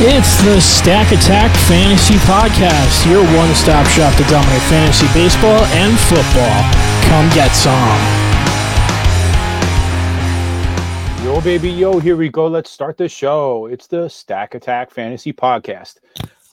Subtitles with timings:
[0.00, 5.98] It's the Stack Attack Fantasy Podcast, your one stop shop to dominate fantasy baseball and
[5.98, 6.62] football.
[7.08, 7.98] Come get some.
[11.24, 12.46] Yo, baby, yo, here we go.
[12.46, 13.66] Let's start the show.
[13.66, 15.96] It's the Stack Attack Fantasy Podcast.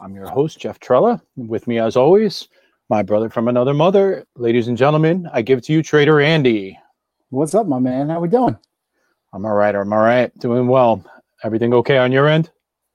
[0.01, 1.21] I'm your host, Jeff Trella.
[1.35, 2.47] With me, as always,
[2.89, 4.25] my brother from another mother.
[4.35, 6.79] Ladies and gentlemen, I give to you Trader Andy.
[7.29, 8.09] What's up, my man?
[8.09, 8.57] How we doing?
[9.35, 9.75] I'm all right.
[9.75, 10.31] I'm all right.
[10.39, 11.03] Doing well.
[11.43, 12.49] Everything okay on your end?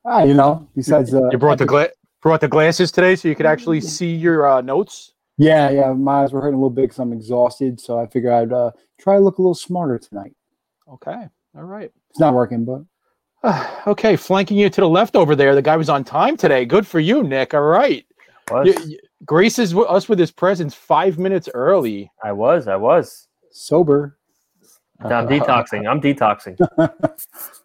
[0.07, 1.91] Ah, you know, besides uh, You brought the gla-
[2.23, 5.13] brought the glasses today so you could actually see your uh, notes.
[5.37, 5.93] yeah, yeah.
[5.93, 8.71] My eyes were hurting a little bit because I'm exhausted, so I figured I'd uh,
[8.99, 10.33] try to look a little smarter tonight.
[10.91, 11.29] Okay.
[11.57, 11.93] All right.
[12.09, 12.83] It's not working, but
[13.87, 15.55] okay, flanking you to the left over there.
[15.55, 16.65] The guy was on time today.
[16.65, 17.53] Good for you, Nick.
[17.53, 18.07] All right.
[18.51, 18.67] Was.
[18.67, 22.11] You, you, graces w- us with his presence five minutes early.
[22.25, 22.67] I was.
[22.67, 23.29] I was.
[23.53, 24.17] sober.
[25.03, 25.89] I'm detoxing.
[25.89, 26.59] I'm detoxing.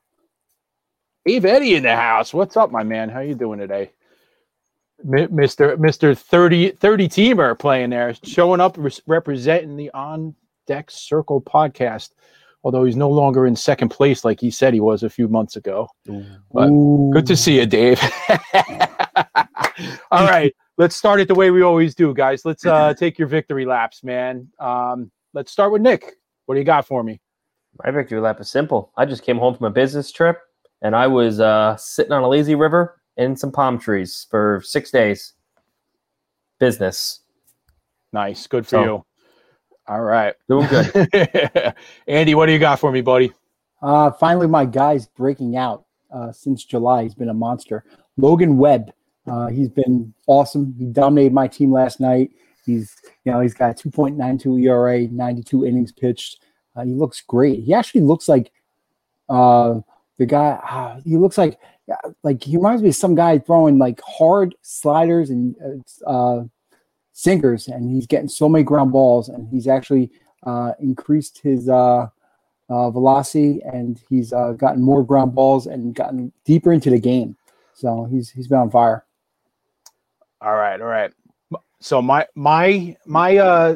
[1.27, 2.33] Eve Eddie in the house.
[2.33, 3.09] What's up, my man?
[3.09, 3.91] How you doing today?
[5.05, 5.75] Mr.
[5.78, 6.17] Mr.
[6.17, 10.33] 30, 30 teamer playing there, showing up res- representing the On
[10.67, 12.11] Deck Circle podcast.
[12.63, 15.56] Although he's no longer in second place like he said he was a few months
[15.56, 15.88] ago.
[16.52, 17.11] But Ooh.
[17.13, 18.02] Good to see you, Dave.
[20.11, 22.44] All right, let's start it the way we always do, guys.
[22.44, 24.47] Let's uh, take your victory laps, man.
[24.59, 26.13] Um, let's start with Nick.
[26.45, 27.19] What do you got for me?
[27.84, 28.92] My victory lap is simple.
[28.98, 30.40] I just came home from a business trip
[30.81, 34.92] and I was uh, sitting on a lazy river in some palm trees for six
[34.92, 35.34] days.
[36.59, 37.22] Business.
[38.14, 39.06] Nice, good for So- you.
[39.88, 41.76] All right, Doing good.
[42.08, 43.31] Andy, what do you got for me, buddy?
[43.84, 47.03] Uh, finally, my guy's breaking out uh, since July.
[47.03, 47.84] He's been a monster.
[48.18, 48.92] Logan Webb.
[49.28, 50.73] Uh, he's been awesome.
[50.80, 52.31] He dominated my team last night.
[52.66, 56.40] He's, you know, he's got 2.92 ERA, 92 innings pitched.
[56.76, 57.64] Uh, he looks great.
[57.64, 58.52] He actually looks like
[59.30, 59.80] uh,
[60.18, 60.59] the guy.
[60.70, 61.59] Uh, he looks like,
[62.23, 65.56] like he reminds me of some guy throwing like hard sliders and
[66.06, 66.44] uh, uh,
[67.14, 70.12] sinkers, and he's getting so many ground balls, and he's actually
[70.44, 71.69] uh, increased his.
[71.69, 72.08] Uh,
[72.69, 77.38] uh, velocity, and he's uh, gotten more ground balls and gotten deeper into the game.
[77.74, 79.06] So he's he's been on fire.
[80.41, 81.12] All right, all right.
[81.80, 83.75] So my my my uh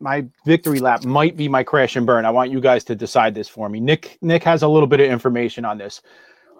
[0.00, 2.24] my victory lap might be my crash and burn.
[2.24, 3.80] I want you guys to decide this for me.
[3.80, 6.02] Nick Nick has a little bit of information on this,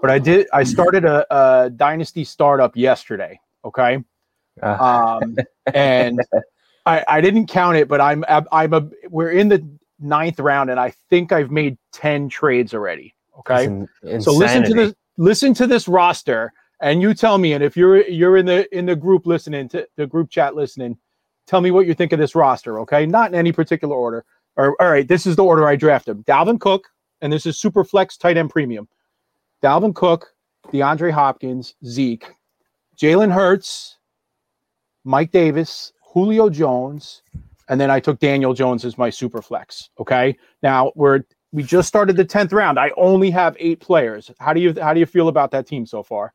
[0.00, 3.38] but I did I started a, a dynasty startup yesterday.
[3.64, 4.02] Okay,
[4.62, 5.36] Uh, um,
[5.74, 6.20] and
[6.86, 9.66] I I didn't count it, but I'm I'm a we're in the
[9.98, 13.14] ninth round, and I think I've made ten trades already.
[13.40, 13.64] Okay,
[14.02, 17.74] in- so listen to this listen to this roster and you tell me and if
[17.74, 20.96] you're you're in the in the group listening to the group chat listening
[21.46, 24.24] tell me what you think of this roster okay not in any particular order
[24.56, 26.88] or all right this is the order i drafted dalvin cook
[27.20, 28.88] and this is super flex tight end premium
[29.62, 30.32] dalvin cook
[30.72, 32.32] deandre hopkins zeke
[32.96, 33.98] jalen hurts
[35.04, 37.22] mike davis julio jones
[37.68, 41.88] and then i took daniel jones as my super flex okay now we're we just
[41.88, 42.78] started the 10th round.
[42.78, 44.30] I only have eight players.
[44.38, 46.34] How do you how do you feel about that team so far?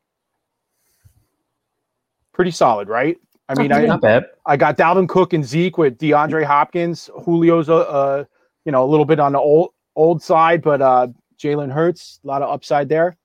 [2.34, 3.18] Pretty solid, right?
[3.52, 4.26] I mean, I, not bad.
[4.46, 7.10] I got Dalvin Cook and Zeke with DeAndre Hopkins.
[7.26, 8.24] Julio's a, uh,
[8.66, 11.08] you know, a little bit on the old old side, but uh,
[11.38, 13.18] Jalen Hurts, a lot of upside there.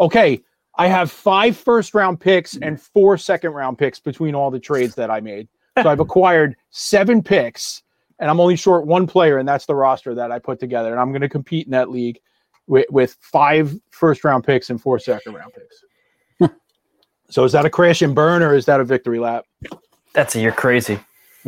[0.00, 0.40] Okay,
[0.76, 4.94] I have five first round picks and four second round picks between all the trades
[4.96, 5.48] that I made.
[5.82, 7.82] So I've acquired seven picks,
[8.18, 10.90] and I'm only short one player, and that's the roster that I put together.
[10.90, 12.20] And I'm going to compete in that league
[12.66, 16.54] with, with five first round picks and four second round picks.
[17.30, 19.44] so is that a crash and burn, or is that a victory lap?
[20.14, 20.34] That's.
[20.36, 20.98] You're crazy.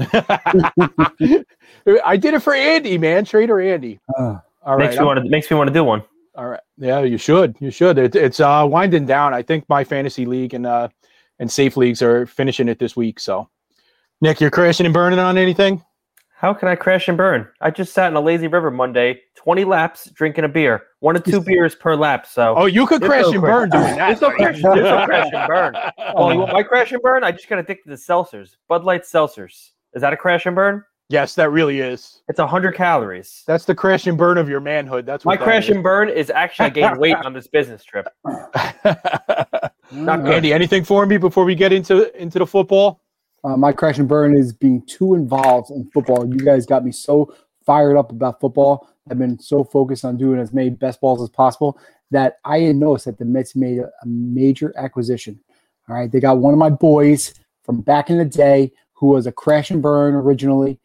[2.04, 3.24] I did it for Andy, man.
[3.24, 4.00] Trader Andy.
[4.18, 4.86] Uh, All right.
[4.90, 6.02] makes me want to makes me want to do one.
[6.34, 6.60] all right.
[6.78, 7.56] Yeah, you should.
[7.60, 7.98] You should.
[7.98, 9.32] It, it's uh winding down.
[9.34, 10.88] I think my fantasy league and uh
[11.38, 13.20] and safe leagues are finishing it this week.
[13.20, 13.48] So
[14.20, 15.84] Nick, you're crashing and burning on anything?
[16.44, 17.48] How can I crash and burn?
[17.62, 21.20] I just sat in a lazy river Monday, 20 laps drinking a beer, one or
[21.20, 22.26] two beers per lap.
[22.26, 24.08] So Oh, you could crash no and burn doing that.
[24.08, 25.74] There's no crash, there's no crash and burn.
[26.14, 27.24] Oh, you want my crash and burn?
[27.24, 29.70] I just got addicted to seltzers, Bud Light seltzers.
[29.94, 30.84] Is that a crash and burn?
[31.08, 32.20] yes, that really is.
[32.28, 33.42] It's 100 calories.
[33.46, 35.06] That's the crash and burn of your manhood.
[35.06, 35.76] That's My that crash is.
[35.76, 38.06] and burn is actually I gained weight on this business trip.
[38.26, 40.34] Not good.
[40.34, 43.00] Andy, anything for me before we get into into the football?
[43.44, 46.26] Uh, my crash and burn is being too involved in football.
[46.26, 48.88] You guys got me so fired up about football.
[49.10, 51.78] I've been so focused on doing as many best balls as possible
[52.10, 55.38] that I didn't notice that the Mets made a, a major acquisition.
[55.88, 59.26] All right, they got one of my boys from back in the day who was
[59.26, 60.78] a crash and burn originally,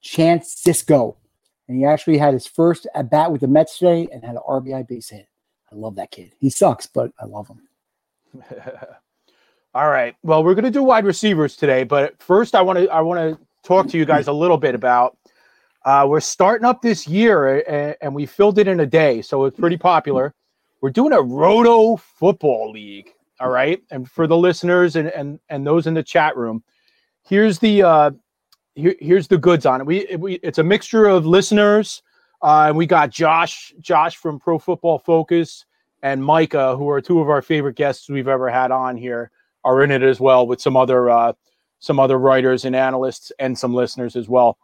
[0.00, 1.16] Chance Sisco.
[1.68, 4.42] and he actually had his first at bat with the Mets today and had an
[4.48, 5.28] RBI base hit.
[5.70, 6.32] I love that kid.
[6.38, 7.68] He sucks, but I love him.
[9.76, 10.16] All right.
[10.22, 13.20] Well, we're going to do wide receivers today, but first, I want to I want
[13.20, 15.18] to talk to you guys a little bit about.
[15.84, 19.44] Uh, we're starting up this year, and, and we filled it in a day, so
[19.44, 20.34] it's pretty popular.
[20.80, 23.12] We're doing a Roto Football League.
[23.38, 26.64] All right, and for the listeners and and and those in the chat room,
[27.28, 28.10] here's the uh,
[28.76, 29.86] here, here's the goods on it.
[29.86, 32.02] We we it's a mixture of listeners.
[32.40, 35.66] Uh, and we got Josh Josh from Pro Football Focus
[36.02, 39.30] and Micah, who are two of our favorite guests we've ever had on here,
[39.66, 41.32] are in it as well with some other uh,
[41.80, 44.56] some other writers and analysts and some listeners as well.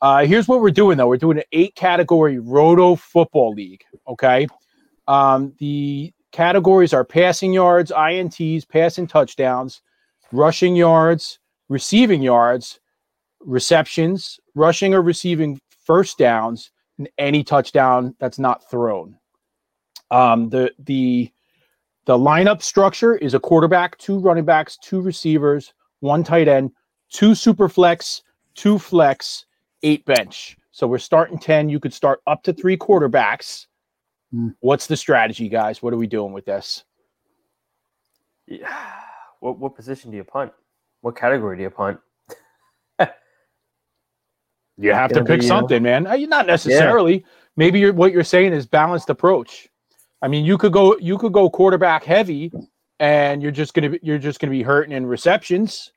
[0.00, 3.82] Uh, here's what we're doing though: we're doing an eight category Roto Football League.
[4.08, 4.46] Okay,
[5.08, 9.82] um, the categories are passing yards, INTs, passing touchdowns,
[10.32, 12.78] rushing yards, receiving yards,
[13.40, 19.18] receptions, rushing or receiving first downs, and any touchdown that's not thrown.
[20.10, 21.32] Um, the the
[22.06, 26.70] the lineup structure is a quarterback, two running backs, two receivers, one tight end,
[27.10, 28.22] two super flex,
[28.54, 29.46] two flex,
[29.82, 30.56] eight bench.
[30.70, 31.68] So we're starting 10.
[31.68, 33.66] You could start up to three quarterbacks.
[34.34, 34.54] Mm.
[34.60, 35.82] What's the strategy, guys?
[35.82, 36.84] What are we doing with this?
[38.46, 38.72] Yeah.
[39.40, 40.52] What what position do you punt?
[41.02, 42.00] What category do you punt?
[44.76, 46.04] You have to pick be, uh, something, man.
[46.04, 47.24] Not necessarily.
[47.56, 49.68] Maybe you're, what you're saying is balanced approach.
[50.24, 52.50] I mean, you could go you could go quarterback heavy,
[52.98, 55.92] and you're just gonna be, you're just gonna be hurting in receptions.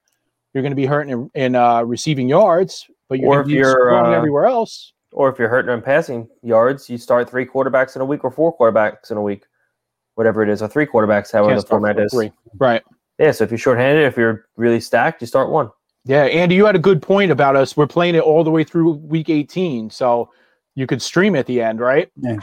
[0.53, 4.11] You're gonna be hurting in, in uh, receiving yards, but you're Or if you're, uh,
[4.11, 4.91] everywhere else.
[5.13, 8.29] Or if you're hurting on passing yards, you start three quarterbacks in a week or
[8.29, 9.45] four quarterbacks in a week,
[10.15, 12.11] whatever it is, or three quarterbacks, however Can't the format for is.
[12.11, 12.33] three.
[12.57, 12.83] Right.
[13.19, 13.31] Yeah.
[13.31, 15.69] So if you're shorthanded, if you're really stacked, you start one.
[16.03, 17.77] Yeah, Andy, you had a good point about us.
[17.77, 20.29] We're playing it all the way through week 18, so
[20.77, 22.07] you could stream at the end, right?
[22.17, 22.37] Yeah,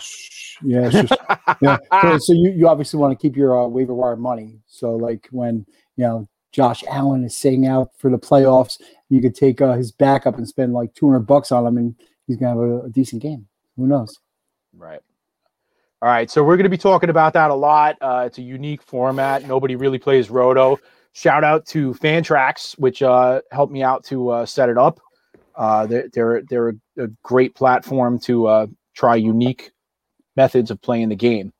[0.60, 1.12] yeah, just,
[1.62, 1.78] yeah.
[2.02, 4.58] So, so you, you obviously want to keep your uh, waiver wire money.
[4.66, 5.64] So like when
[5.94, 9.92] you know Josh Allen is sitting out for the playoffs, you could take uh, his
[9.92, 11.94] backup and spend like two hundred bucks on him, and
[12.26, 13.46] he's gonna have a, a decent game.
[13.76, 14.18] Who knows?
[14.76, 15.00] Right.
[16.02, 16.28] All right.
[16.28, 17.96] So we're going to be talking about that a lot.
[18.00, 19.46] Uh, it's a unique format.
[19.46, 20.78] Nobody really plays Roto.
[21.12, 25.00] Shout out to Fantrax, which uh, helped me out to uh, set it up.
[25.56, 26.74] Uh, they're they're, they're a,
[27.04, 29.72] a great platform to uh, try unique
[30.36, 31.52] methods of playing the game.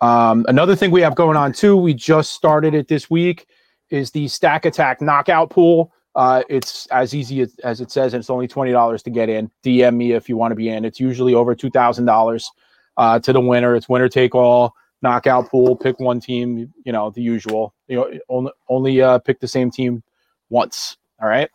[0.00, 3.46] Um, another thing we have going on too, we just started it this week,
[3.90, 5.92] is the Stack Attack Knockout Pool.
[6.14, 9.28] Uh, it's as easy as, as it says, and it's only twenty dollars to get
[9.28, 9.50] in.
[9.64, 10.84] DM me if you want to be in.
[10.84, 12.50] It's usually over two thousand dollars
[12.96, 13.74] uh, to the winner.
[13.74, 15.76] It's winner take all knockout pool.
[15.76, 16.72] Pick one team.
[16.84, 17.74] You know the usual.
[17.88, 20.02] You know only only uh, pick the same team
[20.50, 20.98] once.
[21.20, 21.48] All right.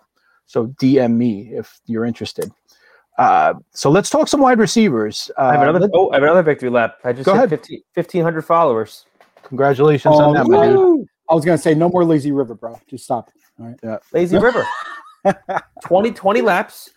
[0.48, 2.52] So DM me if you're interested.
[3.18, 5.30] Uh, so let's talk some wide receivers.
[5.38, 5.90] Uh, I have another.
[5.94, 6.98] Oh, I have another victory lap.
[7.04, 7.60] I just Go hit ahead.
[7.60, 9.06] 15 1,500 followers.
[9.44, 10.78] congratulations on that, my dude.
[10.78, 12.80] Oh, I was gonna say no more lazy river, bro.
[12.88, 13.30] Just stop.
[13.60, 13.80] All right.
[13.84, 13.98] Yeah.
[14.14, 14.66] Lazy River.
[15.84, 16.92] 20, 20 laps.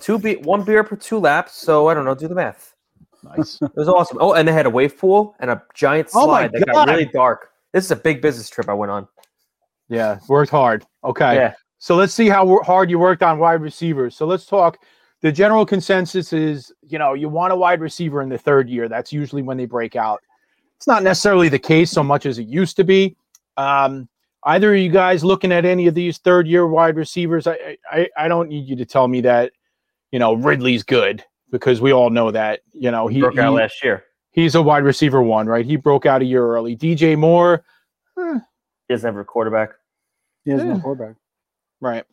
[0.00, 1.52] Two be- one beer per two laps.
[1.54, 2.14] So I don't know.
[2.14, 2.74] Do the math.
[3.22, 3.58] Nice.
[3.62, 4.18] It was awesome.
[4.20, 6.88] Oh, and they had a wave pool and a giant Oh my slide that got
[6.88, 7.50] really dark.
[7.72, 9.08] This is a big business trip I went on.
[9.88, 10.86] Yeah, worked hard.
[11.02, 11.34] Okay.
[11.34, 11.54] Yeah.
[11.84, 14.16] So let's see how hard you worked on wide receivers.
[14.16, 14.78] So let's talk.
[15.20, 18.88] The general consensus is, you know, you want a wide receiver in the third year.
[18.88, 20.22] That's usually when they break out.
[20.78, 23.18] It's not necessarily the case so much as it used to be.
[23.58, 24.08] Um,
[24.44, 27.46] either of you guys looking at any of these third year wide receivers?
[27.46, 29.52] I, I I don't need you to tell me that,
[30.10, 32.60] you know, Ridley's good because we all know that.
[32.72, 34.04] You know, he, Broke out he- last year.
[34.30, 35.66] he's a wide receiver one, right?
[35.66, 36.78] He broke out a year early.
[36.78, 37.62] DJ Moore,
[38.18, 38.38] eh,
[38.88, 39.72] He doesn't have a quarterback.
[40.46, 40.72] He has Yeah.
[40.72, 41.16] no quarterback.
[41.80, 42.04] Right.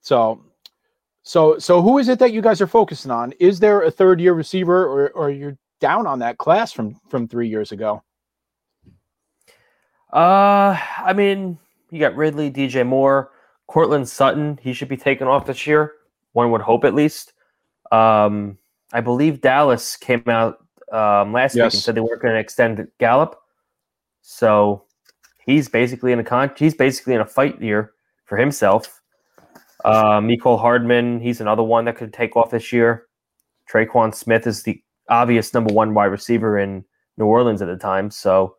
[0.00, 0.44] So,
[1.22, 3.32] so, so who is it that you guys are focusing on?
[3.38, 7.28] Is there a third year receiver, or, or you're down on that class from from
[7.28, 8.02] three years ago?
[10.12, 11.58] Uh, I mean,
[11.90, 13.30] you got Ridley, DJ Moore,
[13.66, 14.58] Courtland Sutton.
[14.62, 15.92] He should be taken off this year.
[16.32, 17.34] One would hope, at least.
[17.92, 18.58] Um,
[18.92, 20.58] I believe Dallas came out
[20.92, 23.38] um, last week and said they weren't going to extend Gallup.
[24.22, 24.84] So
[25.44, 26.50] he's basically in a con.
[26.56, 27.92] He's basically in a fight year
[28.28, 29.00] for himself.
[29.84, 33.06] Uh, Mecole Hardman, he's another one that could take off this year.
[33.72, 36.84] Tre'Quan Smith is the obvious number one wide receiver in
[37.16, 38.10] New Orleans at the time.
[38.10, 38.54] So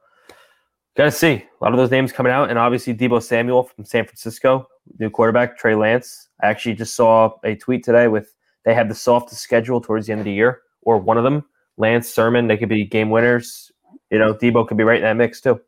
[0.97, 3.85] got to see a lot of those names coming out, and obviously Deebo Samuel from
[3.85, 4.67] San Francisco,
[4.99, 6.29] new quarterback Trey Lance.
[6.41, 8.33] I actually just saw a tweet today with
[8.65, 11.45] they have the softest schedule towards the end of the year, or one of them.
[11.77, 13.71] Lance Sermon, they could be game winners.
[14.09, 15.61] You know, Deebo could be right in that mix too.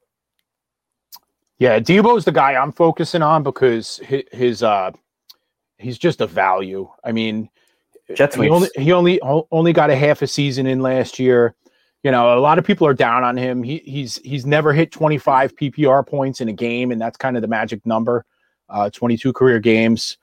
[1.61, 4.89] Yeah, Deebo's the guy I'm focusing on because his, his uh,
[5.77, 6.89] he's just a value.
[7.03, 7.51] I mean,
[8.15, 11.53] Jet he only he only only got a half a season in last year.
[12.01, 13.61] You know, a lot of people are down on him.
[13.61, 17.43] He he's he's never hit 25 PPR points in a game, and that's kind of
[17.43, 18.25] the magic number.
[18.67, 20.17] Uh, 22 career games.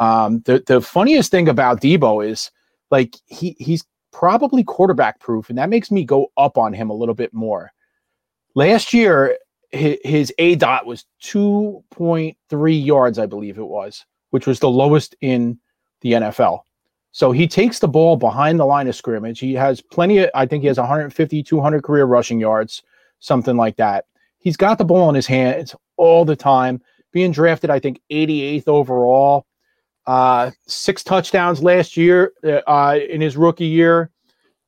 [0.00, 2.50] Um, the the funniest thing about Deebo is
[2.90, 6.94] like he he's probably quarterback proof, and that makes me go up on him a
[6.94, 7.70] little bit more.
[8.56, 9.38] Last year,
[9.72, 15.58] his, aDOT was 2.3 yards, I believe it was, which was the lowest in
[16.00, 16.60] the NFL.
[17.12, 19.40] So he takes the ball behind the line of scrimmage.
[19.40, 22.82] He has plenty of, I think he has 150, 200 career rushing yards,
[23.18, 24.06] something like that.
[24.38, 26.80] He's got the ball in his hands all the time,
[27.12, 29.46] being drafted, I think, 88th overall.
[30.06, 34.10] Uh, six touchdowns last year uh, in his rookie year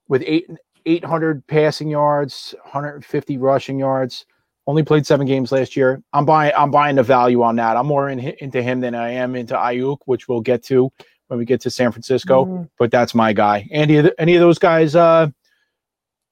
[0.09, 0.47] with eight,
[0.85, 4.26] 800 passing yards, 150 rushing yards.
[4.66, 6.02] Only played seven games last year.
[6.12, 6.52] I'm buying.
[6.57, 7.76] I'm buying the value on that.
[7.76, 10.90] I'm more in, into him than I am into Aiyuk, which we'll get to
[11.26, 12.45] when we get to San Francisco.
[12.45, 12.69] Mhm.
[12.78, 13.69] But that's my guy.
[13.73, 15.28] Andy, any of those guys uh,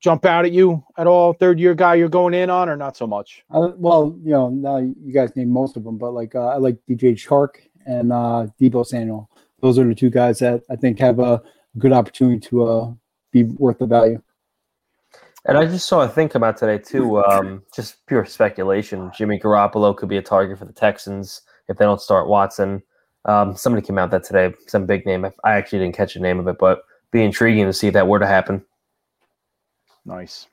[0.01, 1.33] jump out at you at all?
[1.33, 3.43] Third year guy you're going in on, or not so much?
[3.51, 6.57] Uh, well, you know, now you guys named most of them, but like uh, I
[6.57, 9.29] like DJ Chark and uh, Deebo Samuel.
[9.61, 11.43] Those are the two guys that I think have a
[11.79, 12.93] good opportunity to uh,
[13.33, 14.23] be worth the value.
[15.47, 17.25] And I just saw a thing come out today too.
[17.25, 19.11] Um, just pure speculation.
[19.17, 22.83] Jimmy Garoppolo could be a target for the Texans if they don't start Watson.
[23.25, 25.25] Um, somebody came out that today, some big name.
[25.25, 27.95] I- I actually didn't catch the name of it, but be intriguing to see if
[27.95, 28.65] that were to happen.
[30.05, 30.47] Nice.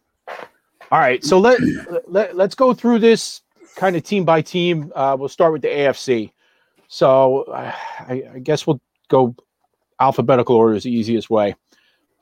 [0.92, 1.60] All right, so let,
[2.08, 3.42] let let's go through this
[3.76, 4.92] kind of team by team.
[4.96, 6.32] Uh, we'll start with the AFC.
[6.88, 9.36] So uh, I, I guess we'll go
[10.00, 11.56] alphabetical order is the easiest way.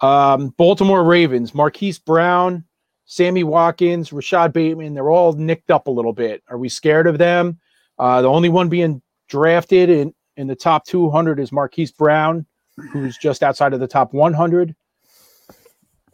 [0.01, 2.63] Um, Baltimore Ravens, Marquise Brown,
[3.05, 6.43] Sammy Watkins, Rashod Bateman, they're all nicked up a little bit.
[6.49, 7.59] Are we scared of them?
[7.97, 12.45] Uh, the only one being drafted in, in the top 200 is Marquise Brown,
[12.91, 14.75] who's just outside of the top 100.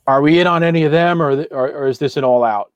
[0.08, 2.72] Are we in on any of them, or, or, or is this an all out?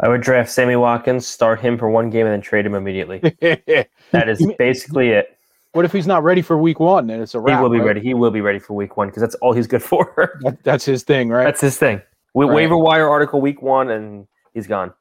[0.00, 3.20] I would draft Sammy Watkins, start him for one game, and then trade him immediately.
[4.10, 5.37] That is basically it.
[5.72, 7.06] What if he's not ready for week one?
[7.06, 7.86] Then it's a He will be right?
[7.86, 8.00] ready.
[8.00, 10.38] He will be ready for week one because that's all he's good for.
[10.42, 11.44] That, that's his thing, right?
[11.44, 12.00] that's his thing.
[12.34, 12.54] Wa- Right.
[12.54, 14.92] Waiver wire article week one, and he's gone.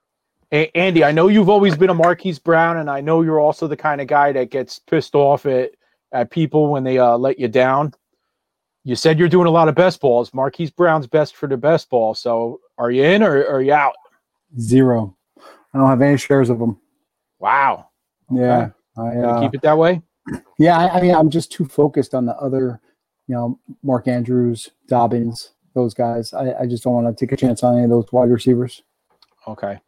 [0.51, 3.67] A- Andy, I know you've always been a Marquise Brown, and I know you're also
[3.67, 5.71] the kind of guy that gets pissed off at,
[6.11, 7.93] at people when they uh, let you down.
[8.83, 10.33] You said you're doing a lot of best balls.
[10.33, 12.13] Marquise Brown's best for the best ball.
[12.15, 13.95] So are you in or, or are you out?
[14.59, 15.15] Zero.
[15.73, 16.79] I don't have any shares of them.
[17.39, 17.89] Wow.
[18.31, 18.69] Yeah.
[18.97, 20.01] I, Gonna uh, keep it that way?
[20.57, 20.77] Yeah.
[20.77, 22.79] I, I mean, I'm just too focused on the other,
[23.27, 26.33] you know, Mark Andrews, Dobbins, those guys.
[26.33, 28.83] I, I just don't want to take a chance on any of those wide receivers.
[29.47, 29.79] Okay.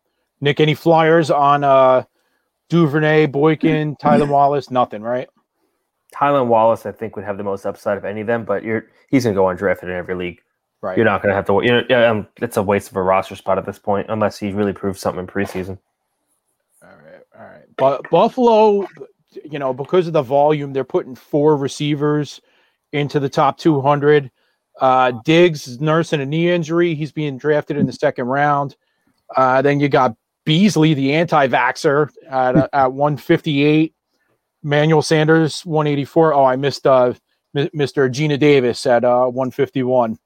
[0.41, 2.03] Nick, any flyers on uh,
[2.69, 4.71] Duvernay, Boykin, Tylan Wallace?
[4.71, 5.29] Nothing, right?
[6.13, 8.87] Tylan Wallace, I think, would have the most upside of any of them, but you're
[9.09, 10.41] he's going to go undrafted in every league.
[10.81, 10.95] Right.
[10.95, 11.61] You're not going to have to.
[11.61, 14.39] You know, yeah, um, it's a waste of a roster spot at this point, unless
[14.39, 15.77] he really proves something in preseason.
[16.81, 17.65] All right, all right.
[17.75, 18.87] But Buffalo,
[19.31, 22.41] you know, because of the volume, they're putting four receivers
[22.91, 24.31] into the top 200.
[24.79, 26.95] Uh, Diggs is nursing a knee injury.
[26.95, 28.75] He's being drafted in the second round.
[29.35, 33.93] Uh, then you got Beasley, the anti-vaxxer, at, uh, at 158.
[34.63, 36.33] Manuel Sanders, 184.
[36.33, 37.13] Oh, I missed uh,
[37.55, 38.11] Mr.
[38.11, 40.17] Gina Davis at uh, 151.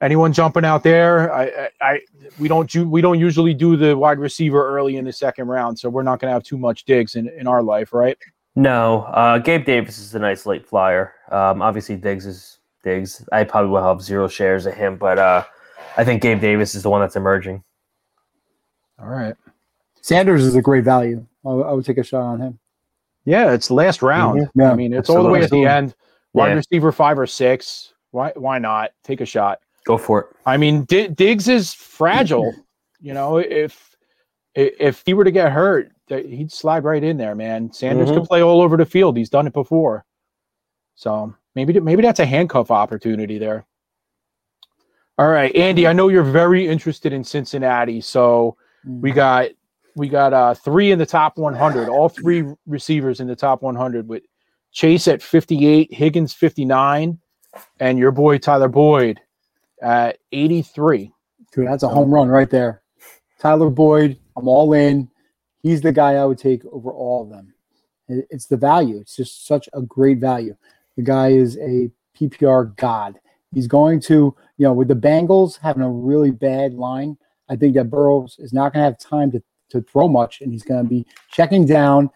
[0.00, 1.32] Anyone jumping out there?
[1.32, 2.00] I, I, I
[2.38, 5.76] we don't ju- we don't usually do the wide receiver early in the second round,
[5.78, 8.16] so we're not going to have too much digs in, in our life, right?
[8.54, 11.14] No, uh, Gabe Davis is a nice late flyer.
[11.32, 13.24] Um, obviously, Diggs is Diggs.
[13.32, 15.44] I probably will have zero shares of him, but uh,
[15.96, 17.64] I think Gabe Davis is the one that's emerging.
[19.00, 19.34] All right.
[20.00, 21.26] Sanders is a great value.
[21.44, 22.58] I, would- I would take a shot on him.
[23.24, 24.40] Yeah, it's last round.
[24.40, 24.48] Mhm.
[24.54, 25.94] Yeah, I mean, it's all the way at the end.
[26.32, 26.54] Wide Yeah.
[26.54, 27.92] receiver five or six.
[28.12, 29.58] Why why not take a shot?
[29.88, 30.26] Go for it.
[30.44, 32.52] I mean, D- Diggs is fragile.
[33.00, 33.96] you know, if
[34.54, 37.72] if he were to get hurt, he'd slide right in there, man.
[37.72, 39.16] Sanders could play all over the field.
[39.16, 40.04] He's done it before.
[40.94, 43.64] So maybe maybe that's a handcuff opportunity there.
[45.16, 49.48] All right, Andy, I know you're very interested in Cincinnati, so we got
[49.96, 54.06] we got uh three in the top 100, all three receivers in the top 100
[54.06, 54.22] with
[54.70, 57.18] Chase at 58, Higgins 59,
[57.80, 59.18] and your boy Tyler Boyd
[59.82, 61.12] at 83.
[61.52, 62.82] Dude, that's a home run right there.
[63.38, 65.08] Tyler Boyd, I'm all in.
[65.62, 67.54] He's the guy I would take over all of them.
[68.08, 68.98] It's the value.
[68.98, 70.56] It's just such a great value.
[70.96, 73.20] The guy is a PPR god.
[73.52, 77.16] He's going to, you know, with the Bengals having a really bad line,
[77.48, 80.52] I think that Burrows is not going to have time to, to throw much, and
[80.52, 82.10] he's going to be checking down,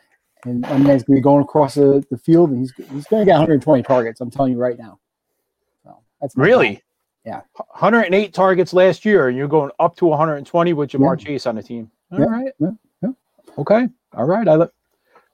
[0.44, 3.20] and, and he's going to be going across the, the field, and he's, he's going
[3.20, 4.20] to get 120 targets.
[4.20, 4.98] I'm telling you right now.
[5.84, 6.81] So That's Really?
[7.24, 7.42] Yeah.
[7.54, 11.24] 108 targets last year, and you're going up to 120 with Ja'Marr Yeah.
[11.24, 11.90] Chase on the team.
[12.10, 12.52] All Yeah, right.
[12.58, 13.10] yeah.
[13.58, 13.88] Okay.
[14.14, 14.48] All right.
[14.48, 14.70] I like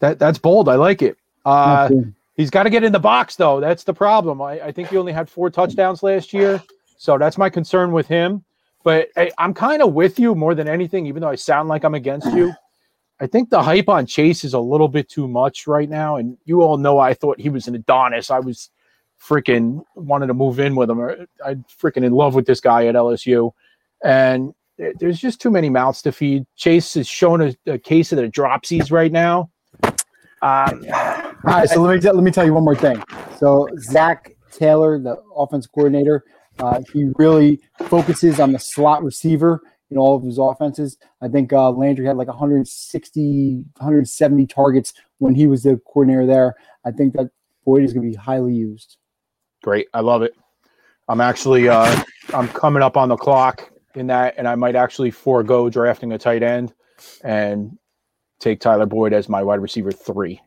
[0.00, 0.18] that.
[0.18, 0.68] That's bold.
[0.68, 1.16] I like it.
[1.44, 1.88] Uh,
[2.36, 3.60] he's got to get in the box, though.
[3.60, 4.42] That's the problem.
[4.42, 6.60] I, I think he only had four touchdowns last year,
[6.96, 8.44] so that's my concern with him.
[8.84, 11.84] But I, I'm kind of with you more than anything, even though I sound like
[11.84, 12.52] I'm against you.
[13.20, 16.36] I think the hype on Chase is a little bit too much right now, and
[16.44, 18.30] you all know I thought he was an Adonis.
[18.30, 18.70] I was
[19.20, 21.00] freaking wanted to move in with him.
[21.44, 23.52] I'm freaking in love with this guy at LSU,
[24.04, 24.54] and
[24.98, 26.46] there's just too many mouths to feed.
[26.56, 29.50] Chase is showing a, a case of the dropsies right now.
[30.40, 33.02] Um, All right, so let me tell, let me tell you one more thing.
[33.38, 36.24] So Zac Taylor, the offense coordinator,
[36.58, 39.60] uh, he really focuses on the slot receiver
[39.90, 40.96] in all of his offenses.
[41.22, 46.56] I think uh, Landry had like 160, 170 targets when he was the coordinator there.
[46.84, 47.30] I think that
[47.64, 48.96] Boyd is going to be highly used.
[49.62, 50.34] Great, I love it.
[51.08, 52.02] I'm actually uh,
[52.34, 56.18] I'm coming up on the clock in that, and I might actually forego drafting a
[56.18, 56.74] tight end
[57.24, 57.78] and
[58.38, 60.40] take Tyler Boyd as my wide receiver three.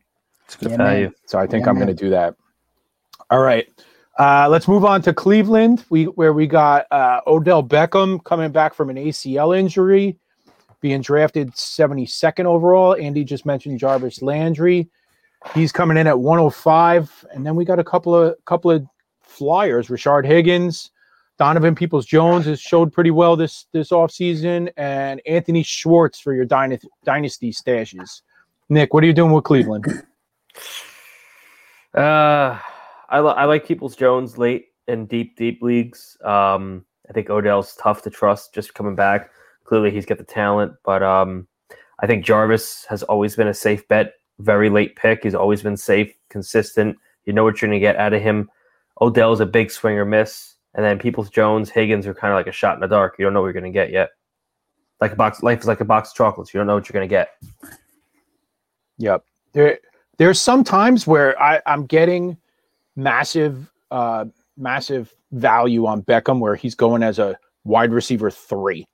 [0.46, 0.86] It's good Yeah, man.
[0.86, 1.12] value.
[1.26, 1.86] So I think Yeah, I'm man.
[1.86, 2.34] going to do that.
[3.30, 3.66] All right.
[4.18, 8.74] Uh, let's move on to Cleveland, we where we got uh, Odell Beckham coming back
[8.74, 10.18] from an ACL injury,
[10.82, 12.94] being drafted 72nd overall.
[12.94, 14.90] Andy just mentioned Jarvis Landry.
[15.54, 18.86] He's coming in at 105, and then we got a couple of couple of
[19.32, 19.88] flyers.
[19.88, 20.90] Rashard Higgins,
[21.38, 26.44] Donovan Peoples Jones has showed pretty well this this offseason, and Anthony Schwartz for your
[26.44, 28.22] dynasty stashes.
[28.68, 29.84] Nick, what are you doing with Cleveland?
[31.94, 32.58] Uh,
[33.10, 36.16] I, li- I like Peoples Jones late in deep, deep leagues.
[36.24, 39.30] Um, I think Odell's tough to trust just coming back.
[39.64, 41.46] Clearly, he's got the talent, but um,
[42.00, 44.14] I think Jarvis has always been a safe bet.
[44.38, 45.22] Very late pick.
[45.22, 46.96] He's always been safe, consistent.
[47.26, 48.48] You know what you're going to get out of him.
[49.00, 52.46] Odell's a big swing or miss, and then Peoples Jones, Higgins are kind of like
[52.46, 53.16] a shot in the dark.
[53.18, 54.10] You don't know what you're going to get yet.
[55.00, 56.54] Like a box, life is like a box of chocolates.
[56.54, 57.30] You don't know what you're going to get.
[58.98, 59.24] Yep.
[59.52, 59.78] There
[60.18, 62.36] there's some times where I, I'm getting
[62.94, 64.26] massive uh
[64.56, 68.86] massive value on Beckham where he's going as a wide receiver three.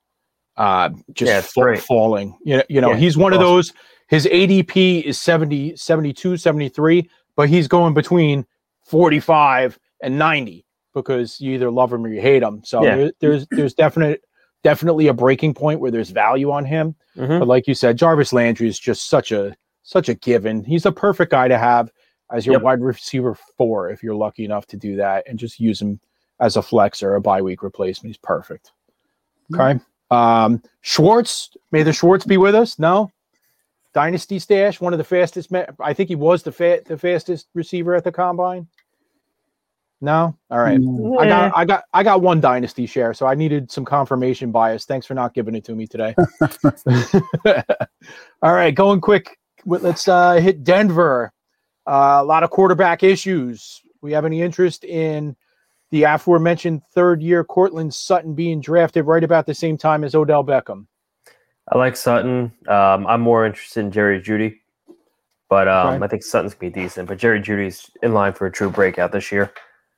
[0.57, 1.41] Uh just Yeah,
[1.81, 2.37] falling.
[2.43, 3.73] You know, you know, Yeah, he's one of those
[4.07, 8.43] his ADP is 70, 72, 73, but he's going between
[8.85, 12.61] 45 and 90 because you either love him or you hate him.
[12.63, 12.95] So Yeah.
[12.95, 14.21] there, there's there's definite
[14.63, 16.95] definitely a breaking point where there's value on him.
[17.15, 17.39] Mhm.
[17.39, 20.63] But like you said, Jarvis Landry is just such a such a given.
[20.63, 21.91] He's a perfect guy to have
[22.31, 22.61] as your Yep.
[22.63, 25.99] wide receiver four if you're lucky enough to do that and just use him
[26.39, 28.09] as a flex or a bye week replacement.
[28.09, 28.71] He's perfect.
[29.53, 29.79] Okay.
[30.11, 32.77] Um, Schwartz, may the Schwartz be with us?
[32.79, 33.11] No.
[33.93, 35.51] Dynasty stash, one of the fastest.
[35.79, 38.67] I think he was the fa- the fastest receiver at the combine.
[40.01, 40.79] No, all right.
[40.79, 44.49] Mm, I got, I got, I got one dynasty share, so I needed some confirmation
[44.49, 44.85] bias.
[44.85, 46.15] Thanks for not giving it to me today.
[48.41, 49.37] All right, going quick.
[49.65, 51.33] Let's uh, hit Denver.
[51.85, 53.81] Uh, a lot of quarterback issues.
[54.01, 55.35] We have any interest in
[55.91, 60.85] the aforementioned third-year Courtland Sutton being drafted right about the same time as Odell Beckham?
[61.71, 62.51] I like Sutton.
[62.67, 64.59] Um, I'm more interested in Jerry Jeudy,
[65.49, 66.05] but um, Okay.
[66.05, 67.07] I think Sutton's gonna be decent.
[67.07, 69.51] But Jerry Jeudy's in line for a true breakout this year.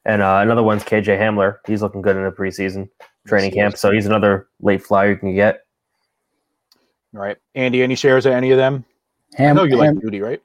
[0.05, 1.57] And uh, another one's KJ Hamler.
[1.67, 2.89] He's looking good in the preseason
[3.27, 5.61] training camp, so he's another late flyer you can get.
[7.13, 7.83] All right, Andy.
[7.83, 8.83] Any shares of any of them?
[9.37, 10.41] I know you Ham- like Jeudy, right?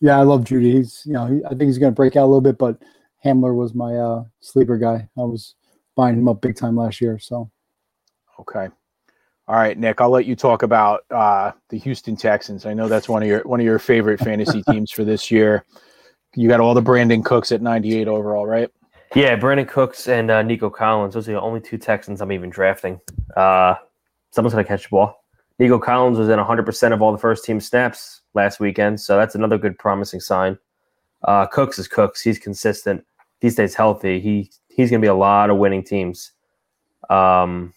[0.00, 0.72] yeah, I love Jeudy.
[0.72, 2.78] He's you know he, I think he's going to break out a little bit, but
[3.24, 5.08] Hamler was my uh, sleeper guy.
[5.18, 5.56] I was
[5.96, 7.18] buying him up big time last year.
[7.18, 7.50] So
[8.40, 8.68] Okay.
[9.46, 10.00] All right, Nick.
[10.00, 12.66] I'll let you talk about uh, the Houston Texans.
[12.66, 15.64] I know that's one of your one of your favorite fantasy teams for this year.
[16.34, 18.70] You got all the Brandin Cooks at 98 overall, right?
[19.14, 21.14] Yeah, Brandin Cooks and uh, Nico Collins.
[21.14, 23.00] Those are the only two Texans I'm even drafting.
[23.36, 23.74] Uh,
[24.30, 25.24] someone's gonna catch the ball.
[25.58, 29.34] Nico Collins was in 100% of all the first team snaps last weekend, so that's
[29.34, 30.56] another good promising sign.
[31.24, 32.22] Uh, Cooks is Cooks.
[32.22, 33.04] He's consistent.
[33.40, 36.32] He stays healthy, he he's gonna be a lot of winning teams.
[37.08, 37.74] Um,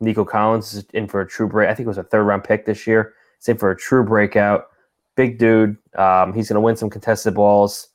[0.00, 1.70] Nico Collins is in for a true break.
[1.70, 3.14] I think it was a third round pick this year.
[3.38, 4.66] He's in for a true breakout.
[5.14, 5.76] Big dude.
[5.96, 7.88] Um, he's gonna win some contested balls.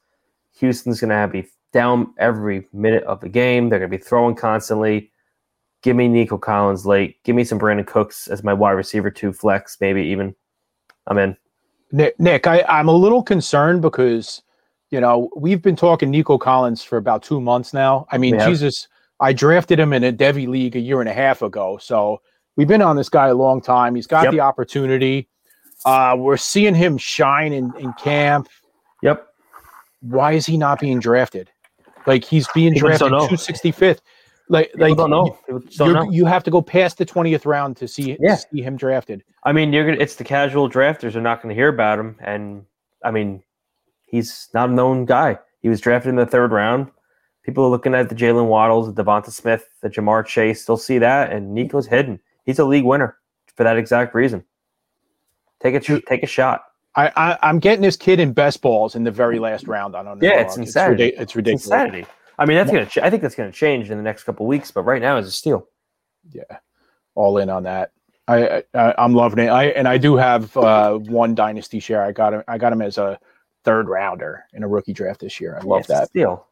[0.58, 3.68] Houston's gonna have be down every minute of the game.
[3.68, 5.12] They're going to be throwing constantly.
[5.84, 7.22] Give me Nico Collins late.
[7.26, 10.34] Give me some Brandin Cooks as my wide receiver two flex, maybe even.
[11.06, 11.36] I'm in.
[11.92, 14.42] Nick, Nick I, I'm a little concerned because,
[14.90, 18.08] you know, we've been talking Nico Collins for about two months now.
[18.10, 18.40] I mean.
[18.40, 18.88] Jesus,
[19.20, 21.78] I drafted him in a Devy league a year and a half ago.
[21.78, 22.22] So
[22.56, 23.96] we've been on this guy a long time.
[23.96, 24.32] He's got Yep.
[24.32, 25.28] the opportunity.
[25.84, 28.48] Uh, we're seeing him shine in, in camp.
[29.04, 29.28] Yep.
[30.00, 31.50] Why is he not being drafted?
[32.06, 34.00] Like he's being People drafted don't 265th.
[34.48, 35.38] Like People like don't know.
[35.78, 36.10] Don't know.
[36.12, 38.36] you have to go past the 20th round to see Yeah.
[38.36, 39.24] see him drafted.
[39.44, 39.98] I mean, you're gonna.
[40.00, 42.64] It's the casual drafters are not going to hear about him, and
[43.04, 43.42] I mean,
[44.06, 45.40] he's not a known guy.
[45.62, 46.92] He was drafted in the third round.
[47.44, 50.66] People are looking at the Jaylen Waddles, the Devonta Smith, the Ja'Marr Chase.
[50.66, 52.20] They'll see that, and Nico's hidden.
[52.46, 53.18] He's a league winner
[53.56, 54.44] for that exact reason.
[55.60, 56.66] Take a take a shot.
[56.96, 60.08] I, I I'm getting this kid in best balls in the very last round on
[60.08, 60.34] Underdog.
[60.38, 61.08] Yeah, it's insanity.
[61.10, 61.66] It's, It's ridiculous.
[61.66, 62.06] insanity.
[62.38, 62.86] I mean, that's gonna.
[62.86, 65.28] Ch- I think that's gonna change in the next couple weeks, but right now is
[65.28, 65.68] a steal.
[66.32, 66.44] Yeah,
[67.16, 67.92] all in on that.
[68.28, 69.50] I, I I'm loving it.
[69.50, 72.02] I and I do have uh, one dynasty share.
[72.04, 72.44] I got him.
[72.48, 73.20] I got him as a
[73.64, 75.58] third rounder in a rookie draft this year.
[75.62, 76.08] I love it's a that.
[76.10, 76.48] steal.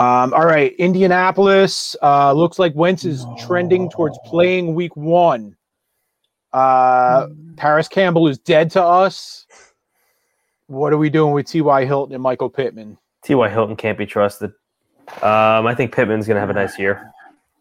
[0.00, 1.94] Um, all right, Indianapolis.
[2.02, 5.54] Uh, looks like Wentz is trending towards playing week one.
[6.54, 9.46] Uh, Parris Campbell is dead to us.
[10.68, 11.84] What are we doing with T.Y.
[11.84, 12.96] Hilton and Michael Pittman?
[13.24, 13.48] T.Y.
[13.48, 14.52] Hilton can't be trusted.
[15.20, 17.12] Um, I think Pittman's gonna have a nice year.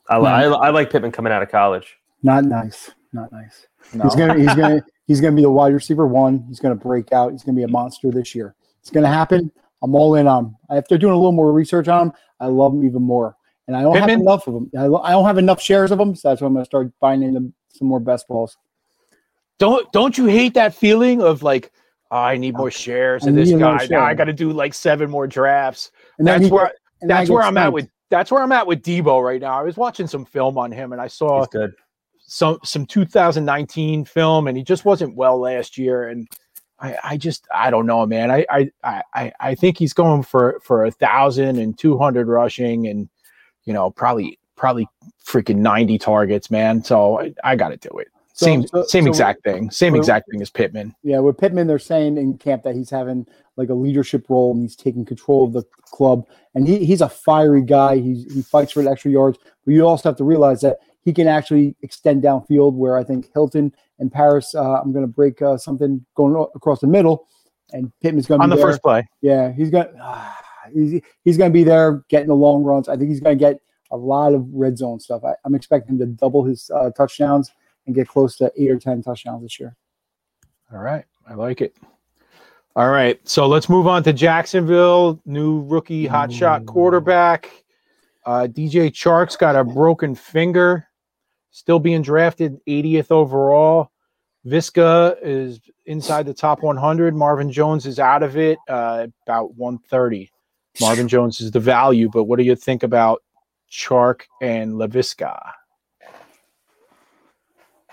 [0.09, 1.97] I, li- I, I like Pittman coming out of college.
[2.21, 2.91] Not nice.
[3.11, 3.67] Not nice.
[3.93, 4.03] No.
[4.03, 6.45] He's gonna he's gonna he's gonna be the wide receiver one.
[6.47, 7.31] He's gonna break out.
[7.31, 8.55] He's gonna be a monster this year.
[8.79, 9.51] It's gonna happen.
[9.81, 10.57] I'm all in on him.
[10.69, 13.35] After doing a little more research on him, I love him even more.
[13.67, 14.71] And I don't have enough of them.
[14.77, 17.23] I, I don't have enough shares of them, so that's why I'm gonna start buying
[17.23, 18.57] into some more best balls.
[19.63, 21.71] Don't don't you hate that feeling of like
[22.11, 23.87] oh, I need more shares I of this guy.
[23.89, 25.89] Now I got to do like seven more drafts.
[26.17, 28.51] And That's he- where and I that's get where I'm at with that's where I'm
[28.51, 29.57] at with Deebo right now.
[29.57, 31.73] I was watching some film on him and I saw good.
[32.19, 36.27] some some 2019 film and he just wasn't well last year and
[36.81, 40.23] I, I just I don't know man I I I- I I think he's going
[40.23, 43.07] for for a thousand and two hundred rushing and
[43.63, 44.89] you know probably probably
[45.25, 48.09] freaking 90 targets man so I, I got to do it
[48.43, 51.67] So- same so- same so- exact thing same exact thing as Pittman Yeah, with Pittman,
[51.67, 53.25] they're saying in camp that he's having
[53.57, 56.25] like a leadership role and he's taking control of the club.
[56.55, 57.97] And he, he's a fiery guy.
[57.99, 59.37] He's, he fights for the extra yards.
[59.63, 62.73] But you also have to realize that he can actually extend downfield.
[62.73, 66.79] Where I think Hilton and Parris, uh, I'm going to break uh, something going across
[66.79, 67.27] the middle,
[67.73, 68.65] and Pittman's going to on the there.
[68.65, 69.85] first play Yeah, he's going.
[69.85, 70.33] to
[70.73, 72.89] he's he's going to be there getting the long runs.
[72.89, 73.59] I think he's going to get
[73.91, 75.23] a lot of red zone stuff.
[75.23, 77.51] I, I'm expecting him to double his uh, touchdowns
[77.85, 79.75] and get close to eight or ten touchdowns this year.
[80.71, 81.05] All right.
[81.27, 81.75] I like it.
[82.75, 83.19] All right.
[83.27, 85.21] So let's move on to Jacksonville.
[85.25, 87.51] New rookie hotshot quarterback.
[88.25, 90.87] Uh, DJ Chark's got a broken finger,
[91.51, 93.91] still being drafted 80th overall.
[94.45, 97.15] Visca is inside the top 100.
[97.15, 100.29] Marvin Jones is out of it, uh, about 130.
[100.81, 103.21] Marvin Jones is the value, but what do you think about
[103.71, 105.51] Chark and Laviska?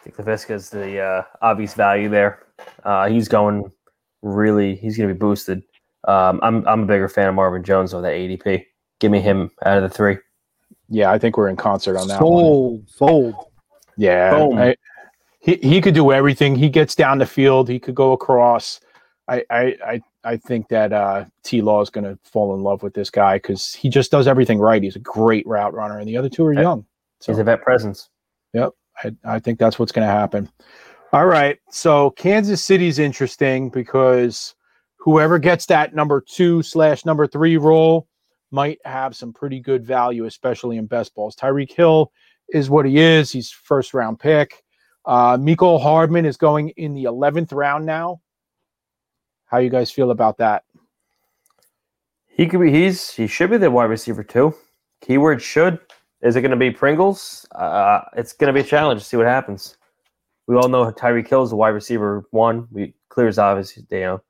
[0.01, 2.47] I think Laviska's the uh, obvious value there.
[2.85, 3.71] Uh, he's going
[4.23, 4.77] really.
[4.77, 5.63] He's going to be boosted.
[6.09, 8.65] Um, I'm I'm a bigger fan of Marvin Jones on that ADP.
[8.99, 10.17] Give me him out of the three.
[10.89, 12.43] Yeah, I think we're in concert on that one.
[12.43, 13.35] Sold, sold.
[13.97, 14.59] Yeah, Boom.
[14.59, 14.77] I-
[15.43, 16.55] he he could do everything.
[16.55, 17.69] He gets down the field.
[17.69, 18.81] He could go across.
[19.29, 22.83] I I I, I think that uh, T Law is going to fall in love
[22.83, 24.83] with this guy because he just does everything right.
[24.83, 26.61] He's a great route runner, and the other two are Yeah.
[26.61, 26.85] young.
[27.25, 28.09] He's a vet presence.
[29.03, 30.49] I, I think that's what's going to happen.
[31.13, 34.55] All right, so Kansas City's interesting because
[34.97, 38.07] whoever gets that number two slash number three role
[38.53, 41.35] might have some pretty good value, especially in best balls.
[41.35, 42.13] Tyreek Hill
[42.49, 43.31] is what he is.
[43.31, 44.63] He's first round pick.
[45.05, 48.21] Uh, Mecole Hardman is going in the 11th round now.
[49.47, 50.65] How you guys feel about that?
[52.29, 52.71] He could be.
[52.71, 54.55] He's he should be the wide receiver too.
[55.01, 55.81] Keyword should.
[56.23, 57.47] Is it going to be Pringles?
[57.53, 59.77] Uh, it's going to be a challenge to see what happens.
[60.47, 62.67] We all know Tyreek Hill's the wide receiver one.
[62.71, 64.23] We clear as obvious, you know.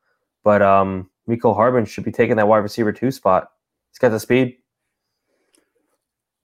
[0.44, 3.50] But um, Mecole Hardman should be taking that wide receiver two spot.
[3.90, 4.58] He's got the speed.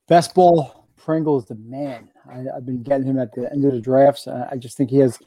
[0.09, 2.09] Best ball Pringle is the man.
[2.29, 4.27] I, I've been getting him at the end of the drafts.
[4.27, 5.19] I, I just think he has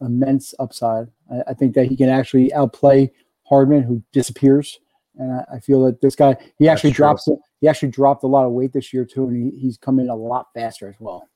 [0.00, 1.06] immense upside.
[1.30, 3.12] I, I think that he can actually outplay
[3.48, 4.78] Hardman, who disappears.
[5.18, 7.04] And I, I feel that this guy, he actually true.
[7.04, 7.28] drops.
[7.60, 10.14] He actually dropped a lot of weight this year too, and he, he's coming a
[10.14, 11.28] lot faster as well.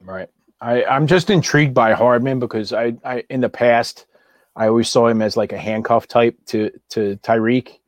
[0.00, 0.28] Right.
[0.60, 4.06] I, I'm just intrigued by Hardman because I, I in the past
[4.56, 7.78] I always saw him as like a handcuff type to to Tyreek,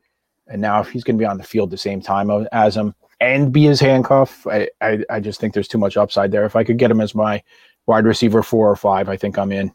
[0.47, 2.95] and now if he's going to be on the field the same time as him
[3.19, 6.45] and be his handcuff, I, I I just think there's too much upside there.
[6.45, 7.43] If I could get him as my
[7.85, 9.71] wide receiver four or five, I think I'm in.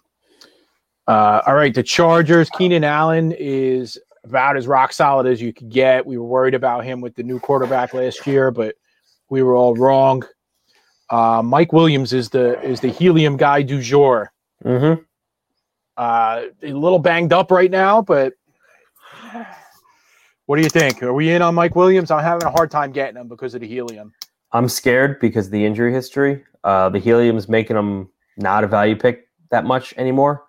[1.07, 2.51] Uh, all right, the Chargers.
[2.51, 3.99] Keenan Allen is
[4.29, 6.07] about as rock solid as you could get.
[6.07, 8.75] We were worried about him with the new quarterback last year, but
[9.31, 10.25] we were all wrong.
[11.11, 14.33] Uh, Mike Williams is the is the helium guy du jour.
[14.65, 15.03] Mm-hmm.
[15.97, 18.35] Uh, a little banged up right now, but
[20.49, 21.03] What do you think?
[21.03, 22.11] Are we in on Mike Williams?
[22.11, 24.15] I'm having a hard time getting him because of the helium.
[24.53, 26.43] I'm scared because of the injury history.
[26.65, 30.45] Uh, the helium's making him not a value pick that much anymore,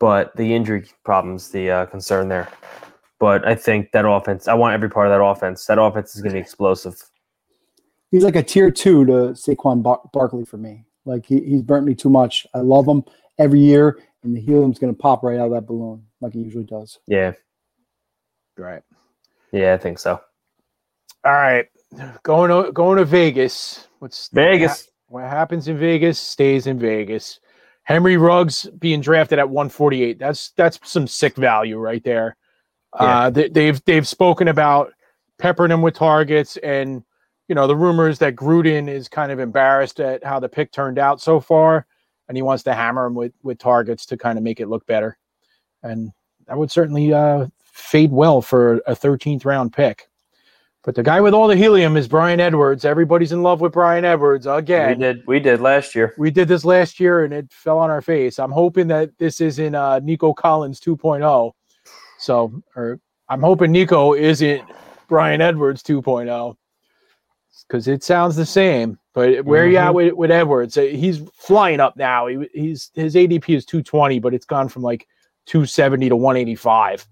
[0.00, 2.48] but the injury problems the uh, concern there.
[3.18, 5.66] But I think that offense, I want every part of that offense.
[5.66, 7.02] That offense is going to be explosive.
[8.10, 10.84] He's like a tier two to Saquon Bar- Barkley for me.
[11.04, 12.46] Like he, he's burnt me too much.
[12.54, 13.02] I love him
[13.38, 16.38] every year, and the helium's going to pop right out of that balloon like it
[16.38, 16.98] usually does.
[17.06, 17.32] Yeah,
[18.56, 18.82] Right.
[19.52, 20.20] yeah, I think so.
[21.24, 21.66] All right.
[22.22, 23.88] Going to going to Vegas.
[23.98, 24.88] What's Vegas.
[25.08, 27.40] What happens in Vegas stays in Vegas.
[27.82, 30.18] Henry Ruggs being drafted at 148.
[30.18, 32.36] That's that's some sick value right there.
[32.92, 34.92] Uh, they, they've they've spoken about
[35.38, 37.02] peppering him with targets, and
[37.48, 40.98] you know the rumors that Gruden is kind of embarrassed at how the pick turned
[40.98, 41.86] out so far,
[42.28, 44.86] and he wants to hammer him with with targets to kind of make it look
[44.86, 45.18] better,
[45.82, 46.12] and
[46.46, 50.08] that would certainly uh, fade well for a 13th round pick.
[50.84, 52.84] But the guy with all the helium is Bryan Edwards.
[52.84, 54.96] Everybody's in love with Bryan Edwards again.
[54.96, 56.14] We did we did last year.
[56.16, 58.38] We did this last year and it fell on our face.
[58.38, 61.52] I'm hoping that this isn't uh, Nico Collins 2.0.
[62.18, 64.62] So, or I'm hoping Nico isn't
[65.08, 66.56] Bryan Edwards 2.0
[67.66, 68.98] because it sounds the same.
[69.14, 70.76] But where you at with, with Edwards?
[70.78, 72.26] Uh, He's flying up now.
[72.26, 75.06] He, he's his ADP is 220, but it's gone from like
[75.46, 77.06] 270 to 185.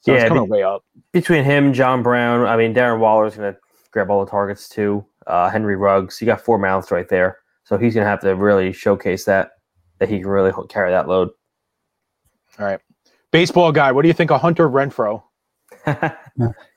[0.00, 0.84] So Yeah, it's coming the- way up.
[1.12, 3.58] Between him, John Brown, I mean Darren Waller's going to
[3.90, 5.04] grab all the targets too.
[5.26, 8.34] Uh, Henry Ruggs, you got four mouths right there, so he's going to have to
[8.36, 9.50] really showcase that
[9.98, 11.30] that he can really carry that load.
[12.58, 12.80] All right.
[13.30, 15.22] Baseball guy, what do you think of Hunter Renfrow?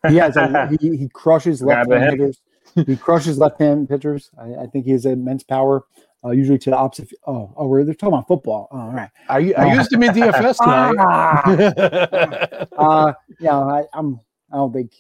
[0.10, 2.42] He has a, he, he crushes left hand a hitters.
[2.86, 4.30] He crushes left hand pitchers.
[4.40, 5.84] I, I think he has immense power.
[6.24, 7.10] Uh, usually to the opposite.
[7.26, 8.68] Oh, oh, we're they're talking about football.
[8.72, 9.10] Oh, all right.
[9.28, 12.68] I, I used him in DFS tonight.
[12.78, 14.20] Uh, yeah, I, I'm.
[14.52, 14.94] I don't think.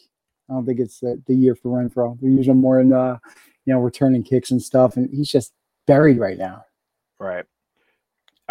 [0.49, 2.17] I don't think it's the, the year for Renfrow.
[2.19, 3.19] We're usually more in the,
[3.65, 5.53] you know, returning kicks and stuff, and he's just
[5.85, 6.65] buried right now.
[7.19, 7.45] right.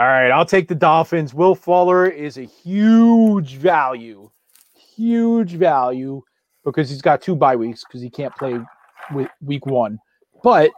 [0.01, 0.31] All right.
[0.31, 1.35] I'll take the Dolphins.
[1.35, 4.31] Will Fuller is a huge value,
[4.97, 6.23] huge value
[6.65, 8.59] because he's got two bye weeks because he can't play
[9.13, 9.99] with week one,
[10.43, 10.71] but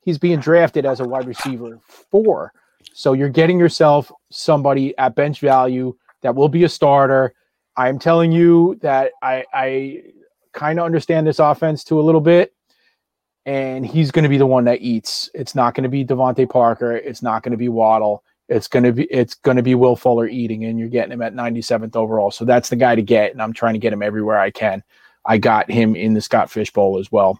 [0.00, 1.78] he's being drafted as a wide receiver
[2.10, 2.54] four.
[2.94, 7.34] So you're getting yourself somebody at bench value that will be a starter.
[7.76, 10.04] I'm telling you that I, I
[10.54, 12.54] kind of understand this offense to a little bit.
[13.44, 15.28] And he's going to be the one that eats.
[15.34, 16.96] It's not going to be DeVante Parker.
[16.96, 18.24] It's not going to be Waddle.
[18.50, 21.34] It's going to be it's to be Will Fuller eating, and you're getting him at
[21.34, 22.30] 97th overall.
[22.30, 24.82] So that's the guy to get, and I'm trying to get him everywhere I can.
[25.24, 27.38] I got him in the Scott Fish Bowl as well.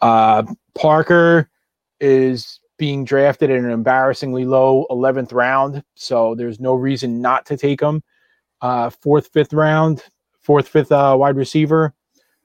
[0.00, 1.50] Uh, Parker
[2.00, 7.56] is being drafted in an embarrassingly low 11th round, so there's no reason not to
[7.56, 8.02] take him.
[8.62, 10.02] Uh, fourth, fifth round,
[10.40, 11.92] fourth, fifth uh, wide receiver.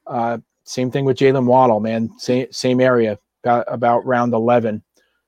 [0.06, 2.10] Uh, same thing with Jaylen Waddle, man.
[2.18, 4.84] Same same area, about, about round 11.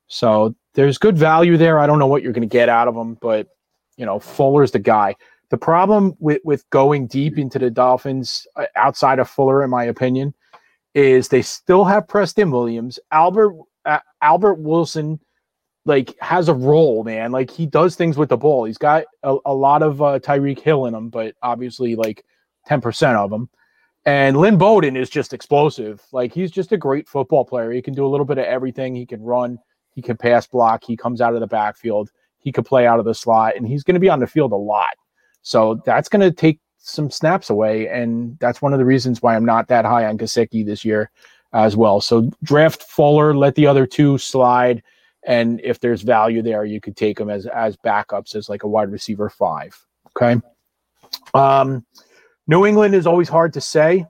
[0.08, 1.80] So there's good value there.
[1.80, 3.48] I don't know what you're going to get out of him, but
[3.98, 5.16] you know, Fuller's the guy.
[5.50, 9.86] The problem with with going deep into the Dolphins uh, outside of Fuller, in my
[9.86, 10.34] opinion,
[10.94, 15.20] is they still have Preston Williams, Albert uh, Albert Wilson,
[15.86, 17.32] like has a role, man.
[17.32, 18.66] Like he does things with the ball.
[18.66, 22.26] He's got a, a lot of uh, Tyreek Hill in him, but obviously like
[22.66, 23.50] ten percent of him.
[24.08, 26.04] And Lynn Bowden is just explosive.
[26.12, 27.72] Like he's just a great football player.
[27.72, 28.96] He can do a little bit of everything.
[28.96, 29.58] He can run.
[29.96, 30.84] He can pass block.
[30.84, 32.12] He comes out of the backfield.
[32.38, 34.52] He could play out of the slot, and he's going to be on the field
[34.52, 34.96] a lot.
[35.42, 39.36] So that's going to take some snaps away, and that's one of the reasons why
[39.36, 41.10] I'm not that high on Gesicki this year
[41.54, 42.02] as well.
[42.02, 44.84] So draft Fuller, let the other two slide,
[45.26, 48.68] and if there's value there, you could take them as as backups as like a
[48.68, 49.76] wide receiver five.
[50.16, 50.40] Okay.
[51.34, 51.86] Um,
[52.48, 54.06] New England is always hard to say.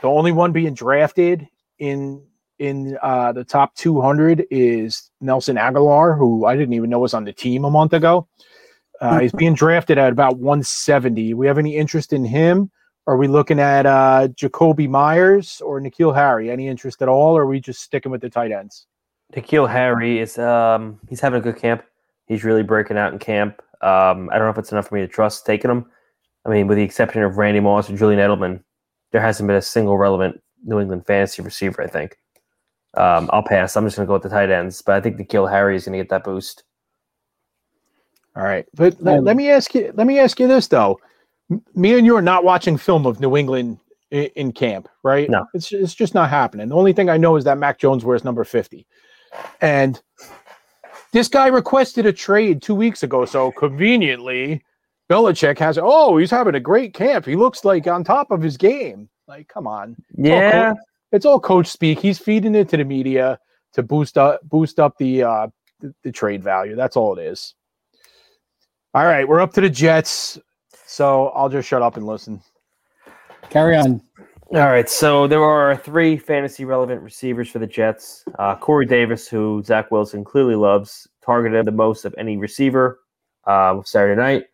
[0.00, 1.46] The only one being drafted
[1.78, 2.22] in
[2.58, 7.24] in uh, the top 200 is Nelson Agholor, who I didn't even know was on
[7.24, 8.28] the team a month ago.
[9.00, 11.34] Uh, he's being drafted at about 170.
[11.34, 12.70] We have any interest in him?
[13.06, 16.50] Are we looking at uh, Jakobi Meyers or N'Keal Harry?
[16.50, 17.36] Any interest at all?
[17.36, 18.86] Or are we just sticking with the tight ends?
[19.34, 21.84] N'Keal Harry is um he's having a good camp.
[22.26, 23.62] He's really breaking out in camp.
[23.80, 25.86] Um, I don't know if it's enough for me to trust taking him.
[26.44, 28.62] I mean, with the exception of Randy Moss and Julian Edelman,
[29.12, 31.82] there hasn't been a single relevant New England fantasy receiver.
[31.82, 32.18] I think.
[32.96, 33.76] Um, I'll pass.
[33.76, 35.84] I'm just going to go with the tight ends, but I think N'Keal Harry is
[35.84, 36.64] going to get that boost.
[38.36, 39.92] All right, but let, let me ask you.
[39.94, 40.98] Let me ask you this though.
[41.50, 43.78] M- Me and you are not watching film of New England
[44.10, 45.28] in, in camp, right?
[45.28, 45.44] No.
[45.54, 46.68] it's it's just not happening.
[46.68, 48.86] The only thing I know is that Mac Jones wears number fifty,
[49.60, 50.00] and
[51.12, 53.24] this guy requested a trade two weeks ago.
[53.24, 54.62] So conveniently,
[55.10, 55.78] Belichick has.
[55.80, 57.26] Oh, he's having a great camp.
[57.26, 59.08] He looks like on top of his game.
[59.26, 59.96] Like, come on.
[60.16, 60.74] Yeah,
[61.12, 62.00] It's all coach speak.
[62.00, 63.38] He's feeding it to the media
[63.72, 65.48] to boost up boost up the uh
[65.80, 66.76] the, the trade value.
[66.76, 67.54] That's all it is.
[68.94, 70.38] All right, we're up to the Jets.
[70.86, 72.40] So I'll just shut up and listen.
[73.50, 74.02] Carry on.
[74.50, 78.24] All right, so there are three fantasy relevant receivers for the Jets.
[78.38, 83.00] Uh, Corey Davis, who Zach Wilson clearly loves, targeted the most of any receiver
[83.46, 84.44] uh, Saturday night.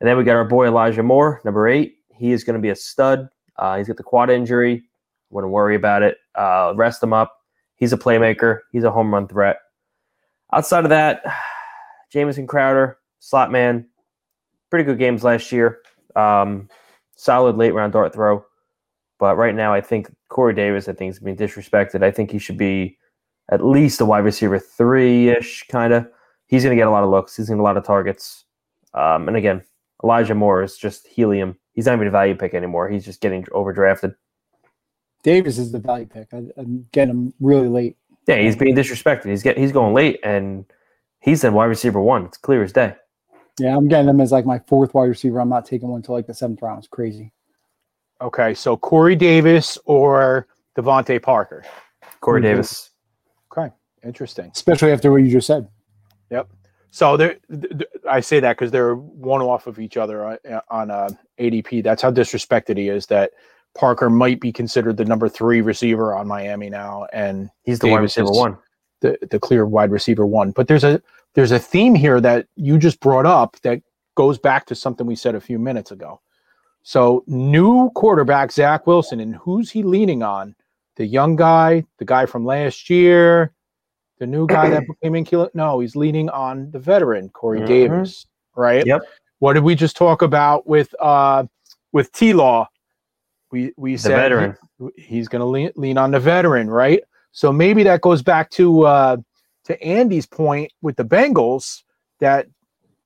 [0.00, 1.96] And then we got our boy Elijah Moore, number eight.
[2.14, 3.28] He is going to be a stud.
[3.56, 4.84] Uh, he's got the quad injury.
[5.30, 6.18] Wouldn't worry about it.
[6.34, 7.36] Uh, rest him up.
[7.76, 8.60] He's a playmaker.
[8.72, 9.58] He's a home run threat.
[10.52, 11.22] Outside of that,
[12.12, 13.86] Jamison Crowder, slot man,
[14.70, 15.80] pretty good games last year.
[16.14, 16.68] Um,
[17.16, 18.44] solid late round dart throw.
[19.18, 22.02] But right now, I think Corey Davis, I think, is being disrespected.
[22.02, 22.98] I think he should be
[23.50, 26.06] at least a wide receiver three ish, kind of.
[26.46, 27.36] He's going to get a lot of looks.
[27.36, 28.44] He's going to a lot of targets.
[28.94, 29.62] Um, and again,
[30.04, 31.56] Elijah Moore is just helium.
[31.72, 32.88] He's not even a value pick anymore.
[32.88, 34.14] He's just getting overdrafted.
[35.26, 36.32] Davis is the value pick.
[36.32, 37.96] I, I'm getting him really late.
[38.28, 39.24] Yeah, he's being disrespected.
[39.24, 40.64] He's get he's going late, and
[41.18, 42.26] he's in wide receiver one.
[42.26, 42.94] It's clear as day.
[43.58, 45.40] Yeah, I'm getting him as like my fourth wide receiver.
[45.40, 46.78] I'm not taking one until like the seventh round.
[46.78, 47.32] It's crazy.
[48.20, 50.46] Okay, so Corey Davis or
[50.78, 51.64] DeVante Parker.
[52.20, 52.40] Corey.
[52.40, 52.90] Davis.
[53.50, 54.52] Okay, interesting.
[54.54, 55.66] Especially after what you just said.
[56.30, 56.48] Yep.
[56.92, 60.38] So there, th- th- I say that because they're one off of each other on,
[60.70, 61.08] on uh,
[61.40, 61.82] ADP.
[61.82, 63.06] That's how disrespected he is.
[63.06, 63.32] That
[63.76, 68.00] Parker might be considered the number three receiver on Miami now, and He's the wide
[68.02, 68.56] receiver one.
[69.00, 70.50] the the clear wide receiver one.
[70.50, 71.00] But there's a
[71.34, 73.82] there's a theme here that you just brought up that
[74.16, 76.20] goes back to something we said a few minutes ago.
[76.82, 80.54] So new quarterback Zach Wilson, and who's he leaning on?
[80.96, 83.52] The young guy, the guy from last year,
[84.18, 85.48] the new guy that became in.
[85.52, 87.66] No, he's leaning on the veteran Corey Mhm.
[87.66, 88.86] Davis, right?
[88.86, 89.02] Yep.
[89.40, 91.44] What did we just talk about with uh
[91.92, 92.68] with T Law?
[93.52, 94.14] We we The said
[94.78, 97.02] he- he's going to lean, lean on the veteran, right?
[97.32, 99.16] So maybe that goes back to uh,
[99.64, 101.82] to Andy's point with the Bengals
[102.20, 102.46] that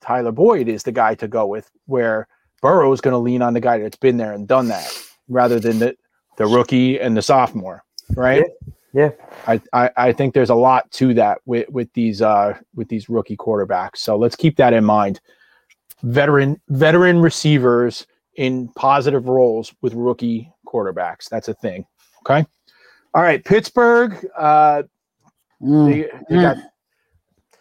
[0.01, 2.27] Tyler Boyd is the guy to go with, where
[2.61, 4.91] Burrow is going to lean on the guy that's been there and done that,
[5.27, 5.95] rather than the
[6.37, 7.83] the rookie and the sophomore,
[8.15, 8.43] right?
[8.93, 9.11] Yeah.
[9.47, 13.09] I, I, I think there's a lot to that with with these uh with these
[13.09, 13.97] rookie quarterbacks.
[13.97, 15.21] So let's keep that in mind.
[16.03, 21.27] Veteran veteran receivers in positive roles with rookie quarterbacks.
[21.29, 21.85] That's a thing.
[22.19, 22.45] Okay.
[23.13, 23.43] All right.
[23.43, 24.83] Pittsburgh, uh,
[25.61, 25.91] Mm.
[25.91, 26.57] they, they got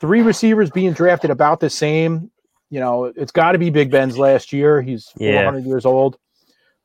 [0.01, 2.31] three receivers being drafted about the same.
[2.71, 4.81] You know, it's got to be Big Ben's last year.
[4.81, 5.43] He's Yeah.
[5.43, 6.17] 400 years old.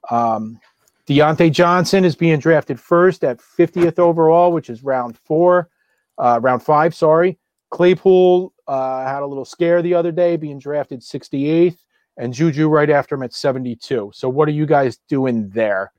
[0.09, 0.59] Um,
[1.07, 5.69] Diontae Johnson is being drafted first at 50th overall, which is round four,
[6.17, 7.37] uh, round five, sorry.
[7.71, 11.77] Claypool uh, had a little scare the other day, being drafted 68th,
[12.17, 14.11] and Juju right after him at 72.
[14.13, 15.91] So, what are you guys doing there?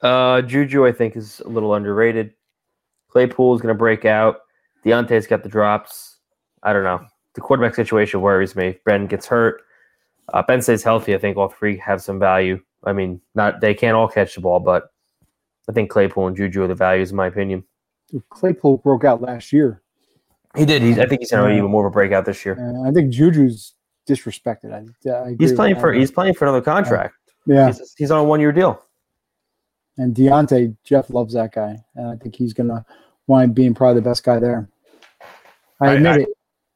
[0.00, 2.34] Uh, Juju, I think, is a little underrated.
[3.08, 4.40] Claypool is going to break out.
[4.84, 6.16] Diontae's got the drops.
[6.62, 7.04] I don't know.
[7.34, 8.68] The quarterback situation worries me.
[8.68, 9.62] If Ben gets hurt,
[10.32, 11.14] uh, Ben stays healthy.
[11.14, 12.60] I think all three have some value.
[12.84, 14.88] I mean, not they can't all catch the ball, but
[15.68, 17.64] I think Claypool and Juju are the values, in my opinion.
[18.30, 19.82] Claypool broke out last year.
[20.56, 20.82] He did.
[20.82, 21.58] He's, I think he's going to Yeah.
[21.58, 22.58] even more of a breakout this year.
[22.60, 23.74] Uh, I think Juju's
[24.08, 24.72] disrespected.
[24.72, 25.80] I, I agree He's with playing that.
[25.80, 25.92] for.
[25.92, 27.14] He's playing for another contract.
[27.46, 27.68] yeah.
[27.68, 28.82] He's, he's on a one year deal.
[29.98, 32.84] And Diontae, Jeff loves that guy, and I think he's gonna
[33.26, 34.68] wind up being probably the best guy there.
[35.80, 36.28] I I- admit I- it.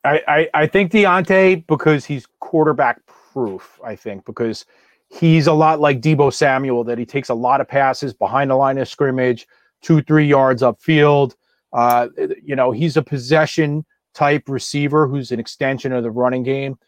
[0.04, 3.80] I, I, I think Diontae because he's quarterback proof.
[3.84, 4.64] I think because
[5.08, 8.54] he's a lot like Deebo Samuel that he takes a lot of passes behind the
[8.54, 9.48] line of scrimmage,
[9.82, 11.34] two three yards upfield.
[11.72, 12.06] Uh,
[12.40, 13.84] you know he's a possession
[14.14, 16.78] type receiver who's an extension of the running game,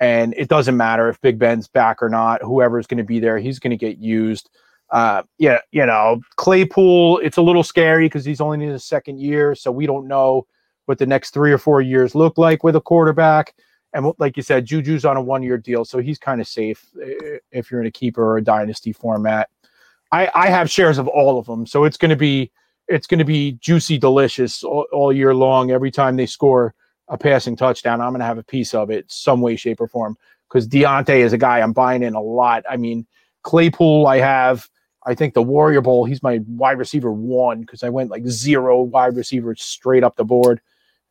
[0.00, 2.42] and it doesn't matter if Big Ben's back or not.
[2.42, 4.50] Whoever's going to be there, he's going to get used.
[4.90, 7.18] Uh, yeah, you know Claypool.
[7.18, 10.46] It's a little scary because he's only in his second year, so we don't know
[10.86, 13.54] what the next three or four years look like with a quarterback.
[13.92, 16.86] And like you said, Juju's on a one year deal, so he's kind of safe
[17.52, 19.50] if you're in a keeper or a dynasty format.
[20.10, 22.50] I, I have shares of all of them, so it's going to be
[22.88, 25.70] it's going to be juicy, delicious all, all year long.
[25.70, 26.74] Every time they score
[27.08, 29.88] a passing touchdown, I'm going to have a piece of it, some way, shape, or
[29.88, 30.16] form.
[30.48, 32.64] Because Diontae is a guy I'm buying in a lot.
[32.68, 33.06] I mean,
[33.42, 34.68] Claypool, I have.
[35.06, 38.82] I think the Warrior Bowl, he's my wide receiver one because I went like zero
[38.82, 40.60] wide receivers straight up the board.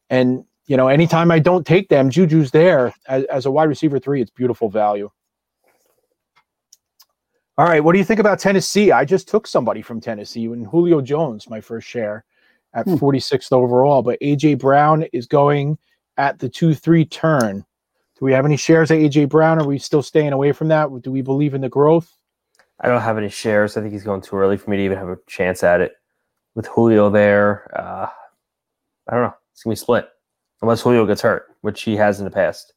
[0.10, 3.98] And you know, anytime I don't take them, Juju's there as, as a wide receiver
[4.00, 4.22] three.
[4.22, 5.10] It's beautiful value.
[7.58, 8.92] All right, what do you think about Tennessee?
[8.92, 12.24] I just took somebody from Tennessee and Julio Jones, my first share
[12.74, 12.96] at Hmm.
[12.96, 15.78] 46th overall, but AJ Brown is going
[16.18, 17.66] at the 2 3 turn.
[18.20, 19.60] Do we have any shares of AJ Brown?
[19.60, 20.90] Are we still staying away from that?
[21.04, 22.12] Do we believe in the growth?
[22.80, 23.78] I don't have any shares.
[23.78, 25.94] I think he's going too early for me to even have a chance at it.
[26.56, 28.08] With Julio there, uh,
[29.08, 29.34] I don't know.
[29.54, 30.10] It's gonna be split
[30.64, 32.74] unless Julio gets hurt, which he has in the past.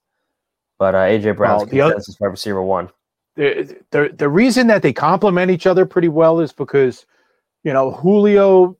[0.78, 2.90] But uh, AJ Brown's Well, the other- consensus wide receiver one.
[3.36, 7.06] the, the the reason that they complement each other pretty well is because
[7.64, 8.76] you know Julio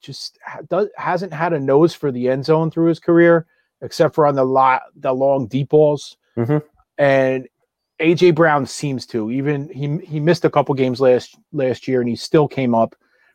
[0.00, 3.46] just ha- does, hasn't had a nose for the end zone through his career,
[3.82, 6.62] except for on the lot the long deep balls, Mhm.
[6.98, 7.48] and
[8.00, 12.08] AJ Brown seems to even he he missed a couple games last last year and
[12.08, 12.94] he still came up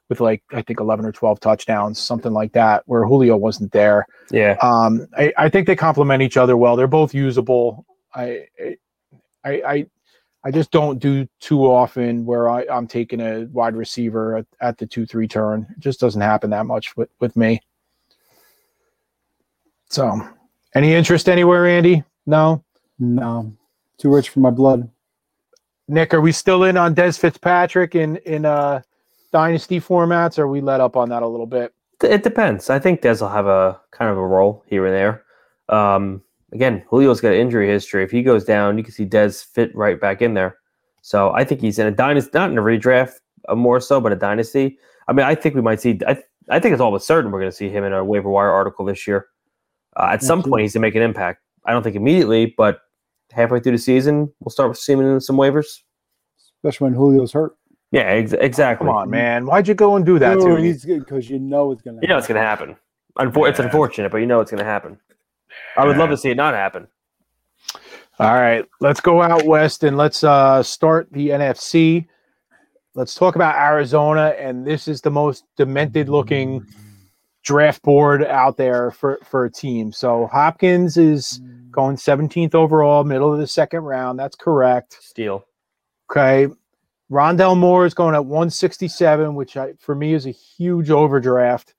[0.09, 4.05] with like I think eleven or twelve touchdowns, something like that, where Julio wasn't there.
[4.31, 6.75] Yeah, Um, I, I think they complement each other well.
[6.75, 7.85] They're both usable.
[8.13, 8.45] I,
[9.43, 9.85] I, I,
[10.45, 14.77] I just don't do too often where I, I'm taking a wide receiver at, at
[14.77, 15.65] the two three turn.
[15.71, 17.61] It just doesn't happen that much with, with me.
[19.93, 20.27] So,
[20.73, 22.03] any interest anywhere, Andy?
[22.25, 22.63] No.
[22.97, 23.55] No,
[23.99, 24.89] too rich for my blood.
[25.87, 28.81] Nick, are we still in on Dez Fitzpatrick in in uh
[29.31, 30.39] dynasty formats?
[30.39, 31.75] Or are we let up on that a little bit?
[32.01, 32.71] it depends.
[32.71, 35.23] I think Dez will have a kind of a role here and there.
[35.69, 36.23] Um,
[36.53, 38.03] again, Julio's got an injury history.
[38.03, 40.57] If he goes down, you can see Dez fit right back in there.
[41.03, 43.13] So I think he's in a dynasty, not in a redraft,
[43.47, 44.79] uh, more so, but a dynasty.
[45.07, 45.99] I mean, I think we might see.
[46.07, 46.17] I,
[46.49, 48.51] I think it's all but certain we're going to see him in a waiver wire
[48.51, 49.27] article this year.
[49.95, 50.49] Uh, at some Absolutely.
[50.51, 51.41] point, he's going to make an impact.
[51.65, 52.79] I don't think immediately, but
[53.31, 55.79] halfway through the season, we'll start seeing him in some waivers.
[56.57, 57.55] especially when Julio's hurt.
[57.91, 58.87] Yeah, ex- exactly.
[58.87, 59.45] Come on, man.
[59.45, 60.63] Why'd you go and do that to Dude, me?
[60.67, 61.99] he's good because you know it's gonna.
[62.01, 62.75] You know it's going to happen.
[63.19, 64.97] Unfor- It's unfortunate, but you know it's going to happen.
[65.77, 66.87] I would love to see it not happen.
[68.19, 72.07] All right, let's go out west and let's uh, start the NFC.
[72.95, 76.65] Let's talk about Arizona, and this is the most demented looking
[77.43, 79.91] draft board out there for for a team.
[79.91, 81.41] So Hopkins is
[81.71, 84.19] going 17th overall, middle of the second round.
[84.19, 84.97] That's correct.
[85.01, 85.45] Steal.
[86.09, 86.47] Okay.
[87.11, 91.75] Rondale Moore is going at 167, which I, for me is a huge overdraft.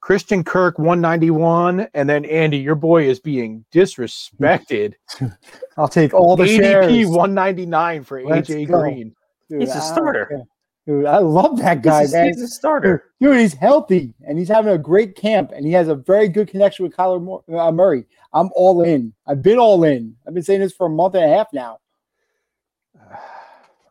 [0.00, 4.94] Christian Kirk 191, and then Andy, your boy is being disrespected.
[5.76, 7.06] I'll take all the ADP shares.
[7.08, 8.80] 199 for Let's AJ go.
[8.80, 9.14] Green.
[9.48, 10.42] Dude, He's a I don't starter.
[10.86, 13.10] Dude, I love that guy, he's, he's a starter.
[13.20, 16.46] Dude, he's healthy and he's having a great camp and he has a very good
[16.48, 18.04] connection with Kyler Moore, uh, Murray.
[18.32, 19.12] I'm all in.
[19.26, 20.14] I've been all in.
[20.26, 21.78] I've been saying this for a month and a half now.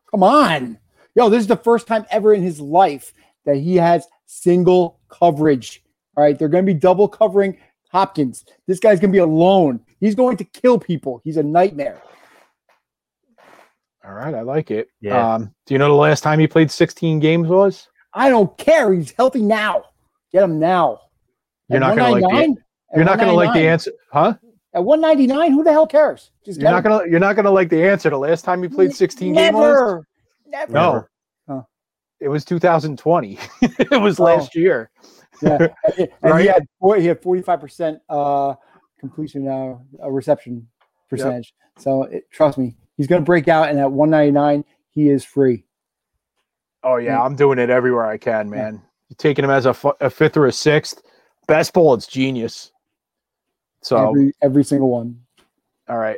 [0.10, 0.80] Come on.
[1.16, 5.84] Yo, this is the first time ever in his life that he has single coverage.
[6.16, 6.40] All right.
[6.40, 7.58] They're going to be double covering
[7.90, 8.46] Hopkins.
[8.68, 9.82] This guy's going to be alone.
[10.00, 11.20] He's going to kill people.
[11.26, 12.02] He's a nightmare.
[14.06, 14.90] All right, I like it.
[15.02, 15.34] Yeah.
[15.36, 17.88] Um, do you know the last time he played 16 games was?
[18.14, 18.94] I don't care.
[18.94, 19.84] He's healthy now.
[20.32, 21.00] Get him now.
[21.70, 22.56] You're At not gonna like the
[22.96, 24.36] You're not going to like the answer, huh?
[24.74, 26.32] At 199, who the hell cares?
[26.46, 26.92] Just You're get not him.
[26.92, 28.10] going to you're not going to like the answer.
[28.10, 29.62] The last time he played 16 games was?
[29.64, 30.08] Never.
[30.48, 30.72] Never.
[30.72, 31.06] No.
[31.48, 31.62] Huh.
[32.20, 33.40] It was 2020.
[33.62, 34.24] it was Oh.
[34.24, 34.90] last year.
[35.42, 35.68] Yeah.
[36.22, 38.54] And he had four, he had 45% uh
[39.00, 40.68] completion uh, uh reception
[41.10, 41.54] percentage.
[41.78, 45.66] So it, trust me, he's going to break out and at 199 he is free.
[46.84, 47.22] Oh yeah, Yeah.
[47.24, 48.82] I'm doing it everywhere I can, man.
[49.10, 51.02] You're taking him as a, fifth or a sixth.
[51.48, 52.72] Best ball, it's genius.
[53.82, 55.20] So Every every single one.
[55.88, 56.18] all right,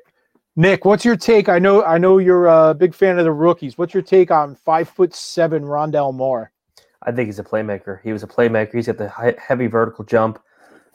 [0.56, 1.50] Nick, what's your take?
[1.50, 3.78] I know I know you're a big fan of the rookies.
[3.78, 6.52] What's your take on five foot seven Rondale Moore?
[7.04, 8.00] I think he's a playmaker.
[8.04, 8.74] He was a playmaker.
[8.74, 10.40] He's got the he- heavy vertical jump.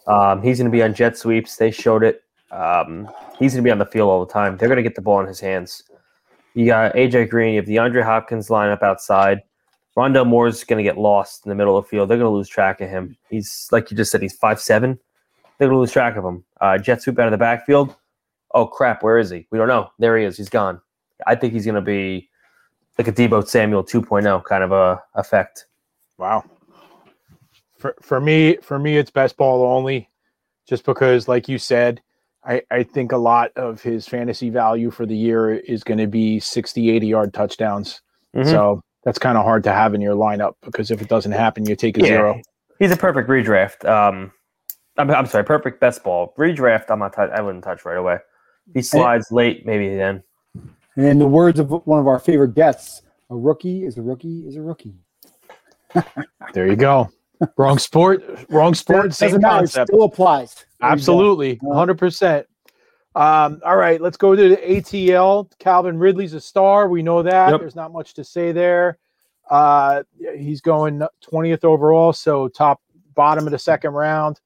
[0.06, 1.56] Um, he's going to be on jet sweeps.
[1.56, 2.22] They showed it.
[2.52, 4.56] Um, he's going to be on the field all the time.
[4.56, 5.82] They're going to get the ball in his hands.
[6.54, 7.54] You got AJ Green.
[7.54, 9.40] You have DeAndre Hopkins lineup outside.
[9.96, 12.08] Rondale Moore's going to get lost in the middle of the field.
[12.08, 13.16] They're going to lose track of him.
[13.28, 14.22] He's like you just said.
[14.22, 14.98] He's five seven.
[15.58, 16.44] They're going to lose track of him.
[16.60, 17.94] Uh, jet sweep out of the backfield.
[18.54, 19.02] Oh crap!
[19.02, 19.46] Where is he?
[19.50, 19.90] We don't know.
[19.98, 20.36] There he is.
[20.36, 20.80] He's gone.
[21.26, 22.28] I think he's going to be
[22.98, 25.66] like a Deebo Samuel 2.0 kind of a effect.
[26.18, 26.44] Wow.
[27.78, 30.08] For for me, for me, it's best ball only,
[30.66, 32.00] just because, like you said,
[32.44, 36.06] I, I think a lot of his fantasy value for the year is going to
[36.08, 38.02] be 60, 80 yard touchdowns.
[38.34, 38.46] Mhm.
[38.46, 41.66] So that's kind of hard to have in your lineup because if it doesn't happen,
[41.66, 42.06] you take a Yeah.
[42.06, 42.40] zero.
[42.78, 43.88] He's a perfect redraft.
[43.88, 44.32] Um,
[44.98, 46.90] I'm, I'm sorry, perfect best ball redraft.
[46.90, 47.12] I'm not.
[47.12, 48.18] Touch, I wouldn't touch right away.
[48.74, 50.22] He slides late, maybe then.
[50.96, 54.44] And in the words of one of our favorite guests, a rookie is a rookie
[54.46, 54.94] is a rookie.
[56.54, 57.08] There you go.
[57.56, 59.56] Wrong sport, wrong sport, same Doesn't matter.
[59.56, 59.88] It concept.
[59.88, 60.54] still applies.
[60.54, 60.90] There.
[60.90, 62.46] Absolutely, hundred percent.
[63.14, 65.50] Um, all right, let's go to the ATL.
[65.58, 66.88] Calvin Ridley's a star.
[66.88, 67.50] We know that.
[67.50, 67.60] Yep.
[67.60, 68.98] There's not much to say there.
[69.50, 70.02] Uh,
[70.36, 72.80] he's going twentieth overall, so top
[73.14, 74.40] bottom of the second round.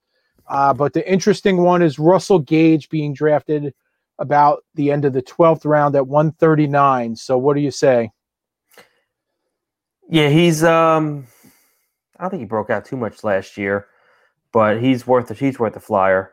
[0.49, 3.75] Uh, but the interesting one is Russell Gage being drafted
[4.19, 7.17] about the end of the 12th round at 139.
[7.17, 8.11] So what do you say?
[10.09, 11.27] Yeah, he's um
[12.19, 13.87] I don't think he broke out too much last year,
[14.53, 16.33] but he's worth a he's worth the flyer.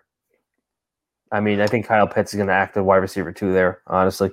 [1.31, 3.81] I mean, I think Kyle Pitts is going to act the wide receiver too there,
[3.87, 4.31] honestly.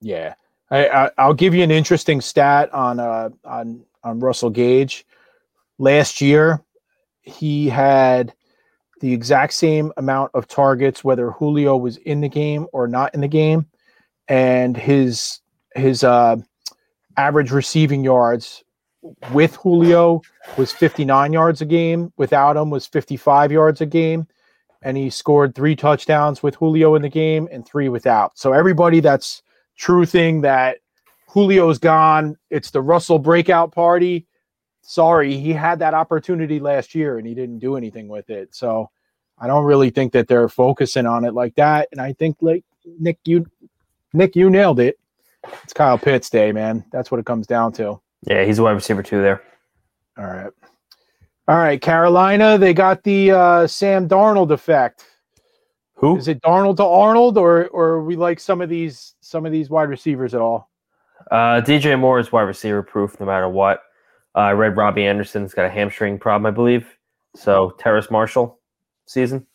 [0.00, 0.34] Yeah.
[0.70, 5.04] I, I I'll give you an interesting stat on uh on on Russell Gage.
[5.78, 6.62] Last year,
[7.22, 8.32] he had
[9.00, 13.20] the exact same amount of targets whether Julio was in the game or not in
[13.20, 13.66] the game,
[14.28, 15.40] and his
[15.74, 16.36] his uh,
[17.16, 18.62] average receiving yards
[19.32, 20.22] with Julio
[20.56, 22.12] was 59 yards a game.
[22.16, 24.26] Without him was 55 yards a game,
[24.82, 28.38] and he scored three touchdowns with Julio in the game and three without.
[28.38, 29.42] So everybody that's
[29.76, 30.78] true thing that
[31.32, 32.36] Julio's gone.
[32.50, 34.26] It's the Russell breakout party.
[34.82, 38.54] Sorry, he had that opportunity last year and he didn't do anything with it.
[38.54, 38.90] So
[39.38, 41.88] I don't really think that they're focusing on it like that.
[41.92, 42.64] And I think like
[42.98, 43.46] Nick, you
[44.12, 44.98] Nick, you nailed it.
[45.62, 46.84] It's Kyle Pitts day, man.
[46.92, 48.00] That's what it comes down to.
[48.26, 49.42] Yeah, he's a wide receiver too there.
[50.18, 50.52] All right.
[51.48, 55.04] All right, Carolina, they got the uh, Sam Darnold effect.
[55.94, 56.16] Who?
[56.16, 59.68] Is it Darnold to Arnold, or or we like some of these some of these
[59.68, 60.70] wide receivers at all?
[61.30, 63.82] Uh, DJ Moore is wide receiver proof no matter what.
[64.34, 66.86] Uh, I read Robbie Anderson's got a hamstring problem, I believe.
[67.34, 68.58] So Terrace Marshall
[69.06, 69.46] season.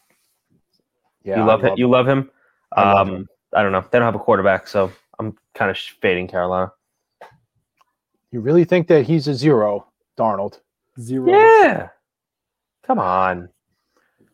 [1.23, 1.73] Yeah, you love I him.
[1.77, 2.29] You love him.
[2.73, 3.81] I love Um, I don't know.
[3.89, 6.71] They don't have a quarterback, so I'm kind of fading Carolina.
[8.35, 9.87] You really think that he's a zero,
[10.19, 10.59] Darnold?
[10.99, 11.31] Zero.
[11.31, 11.87] Yeah.
[12.85, 13.47] Come on.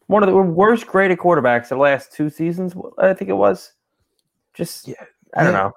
[0.07, 3.73] One of the worst graded quarterbacks the last two seasons, I think it was.
[4.55, 4.95] Just, Yeah.
[5.37, 5.59] I don't Yeah.
[5.59, 5.71] know.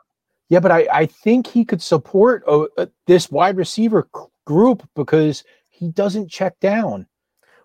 [0.49, 4.89] Yeah, but I, I think he could support uh, uh, this wide receiver c- group
[4.97, 7.07] because he doesn't check down.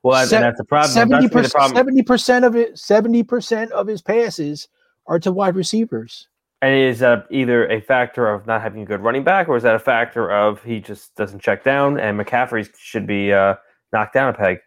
[0.03, 0.91] Well, and Se- that's the problem.
[0.91, 1.75] Seventy That's the percent, problem.
[1.77, 4.67] seventy percent of it, seventy percent of his passes
[5.07, 6.27] are to wide receivers.
[6.61, 9.63] And is that either a factor of not having a good running back, or is
[9.63, 13.55] that a factor of he just doesn't check down and McCaffrey should be uh,
[13.93, 14.59] knocked down a peg?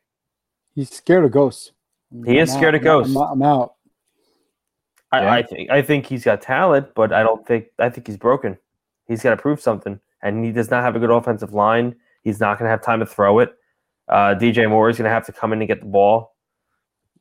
[0.74, 1.72] He's scared of ghosts.
[2.24, 2.78] He is I'm scared out.
[2.80, 3.16] of ghosts.
[3.16, 3.74] I'm, I'm out.
[5.12, 5.32] I, Yeah.
[5.32, 8.57] I think I think he's got talent, but I don't think I think he's broken.
[9.07, 11.95] He's got to prove something, and he does not have a good offensive line.
[12.22, 13.55] He's not going to have time to throw it.
[14.09, 16.34] Uh, DJ Moore is going to have to come in and get the ball.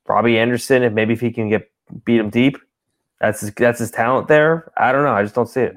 [0.07, 1.69] Robbie Anderson, if maybe if he can get
[2.05, 2.57] beat him deep,
[3.21, 4.71] that's his, that's his talent there.
[4.77, 5.13] I don't know.
[5.13, 5.75] I just don't see it.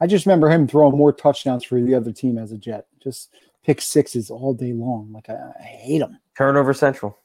[0.00, 2.86] I just remember him throwing more touchdowns for the other team as a Jet.
[3.02, 3.34] Just
[3.64, 5.12] pick sixes all day long.
[5.12, 6.18] Like I, I hate him.
[6.36, 7.16] Turnover central.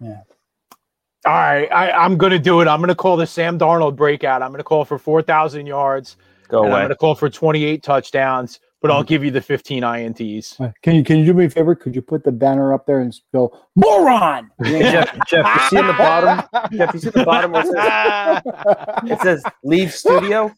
[0.00, 0.22] Yeah.
[1.26, 2.68] All right, I, I'm going to do it.
[2.68, 4.40] I'm going to call the Sam Darnold breakout.
[4.40, 6.16] I'm going to call for four thousand yards.
[6.48, 8.90] Go and I'm going to call for 28 touchdowns, but.
[8.90, 10.60] I'll give you the 15 ints.
[10.60, 11.74] Uh, Can you can you do me a favor?
[11.74, 14.50] Could you put the banner up there and s- go moron?
[14.64, 16.42] Hey, Jeff, Jeff, you see in the bottom?
[16.72, 18.42] Jeff, you see the bottom where it
[19.04, 20.52] says, it says leave studio?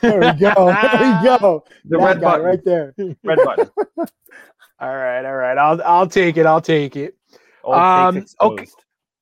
[0.00, 0.52] there we go.
[0.82, 1.64] There we go.
[1.86, 2.46] The That red guy button.
[2.46, 2.94] right there.
[3.24, 3.70] Red button.
[3.98, 5.58] all right, all right.
[5.58, 6.46] I'll I'll take it.
[6.46, 7.16] I'll take it.
[7.64, 8.66] Um, okay.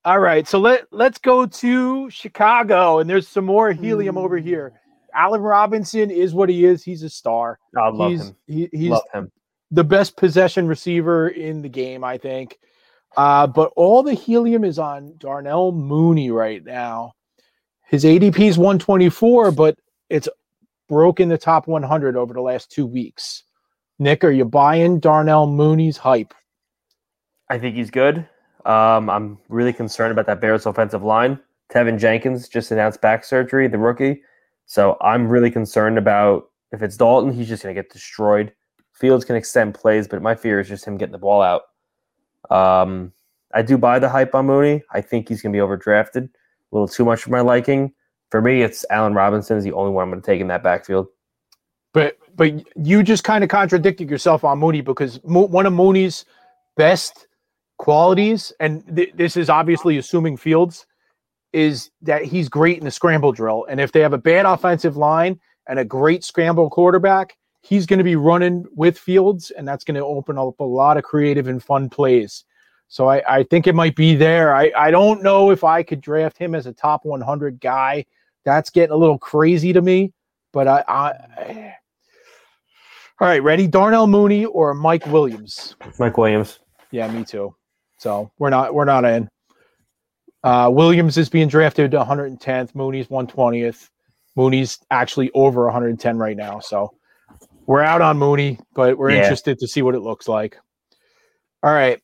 [0.05, 4.81] All right, so let let's go to Chicago, and there's some more helium over here.
[5.15, 6.83] Allen Robinson is what he is.
[6.83, 7.59] He's a star.
[7.77, 8.37] I love he's him.
[8.47, 9.33] He, he's love him.
[9.71, 12.59] the best possession receiver in the game, I think.
[13.17, 17.13] Uh, but all the helium is on Darnell Mooney right now.
[17.87, 19.77] His ADP is 124, but
[20.09, 20.29] it's
[20.89, 23.45] broken the top 100 over the last two weeks.
[23.99, 26.33] Nick, are you buying Darnell Mooney's hype?
[27.51, 28.27] I think he's good.
[28.65, 31.39] Um, I'm really concerned about that Bears offensive line.
[31.71, 34.23] Teven Jenkins just announced back surgery, the rookie.
[34.73, 38.55] So I'm really concerned about if it's Dalton, he's just going to get destroyed.
[38.95, 41.65] Fields can extend plays, but my fear is just him getting the ball out.
[42.51, 43.13] Um,
[43.53, 44.83] I do buy the hype on Mooney.
[44.91, 46.25] I think he's going to be overdrafted.
[46.25, 46.31] A
[46.75, 47.93] little too much for my liking.
[48.31, 50.63] For me, it's Allen Robinson is the only one I'm going to take in that
[50.63, 51.09] backfield.
[51.93, 56.25] But but you just kind of contradicted yourself on Mooney because Mo- one of Mooney's
[56.79, 57.27] best
[57.77, 60.87] qualities, and th- this is obviously assuming Fields,
[61.53, 63.67] is that he's great in the scramble drill.
[63.69, 67.99] And if they have a bad offensive line and a great scramble quarterback, he's going
[67.99, 71.49] to be running with Fields, and that's going to open up a lot of creative
[71.49, 72.45] and fun plays.
[72.89, 74.55] So I, I think it might be there.
[74.55, 78.05] I, I don't know if I could draft him as a top 100 guy.
[78.45, 80.13] That's getting a little crazy to me.
[80.53, 81.13] But I, I
[83.21, 83.67] all right, ready?
[83.67, 85.77] Darnell Mooney or Mike Williams?
[85.99, 86.59] Mike Williams.
[86.91, 87.55] Yeah, me too.
[87.99, 89.29] So we're not we're not in.
[90.45, 92.75] Uh, Williams is being drafted to 110th.
[92.75, 93.89] Mooney's 120th.
[94.37, 96.59] Mooney's actually over 110 right now.
[96.59, 96.95] So
[97.67, 99.23] we're out on Mooney, but we're Yeah.
[99.23, 100.59] interested to see what it looks like.
[101.63, 102.01] All right,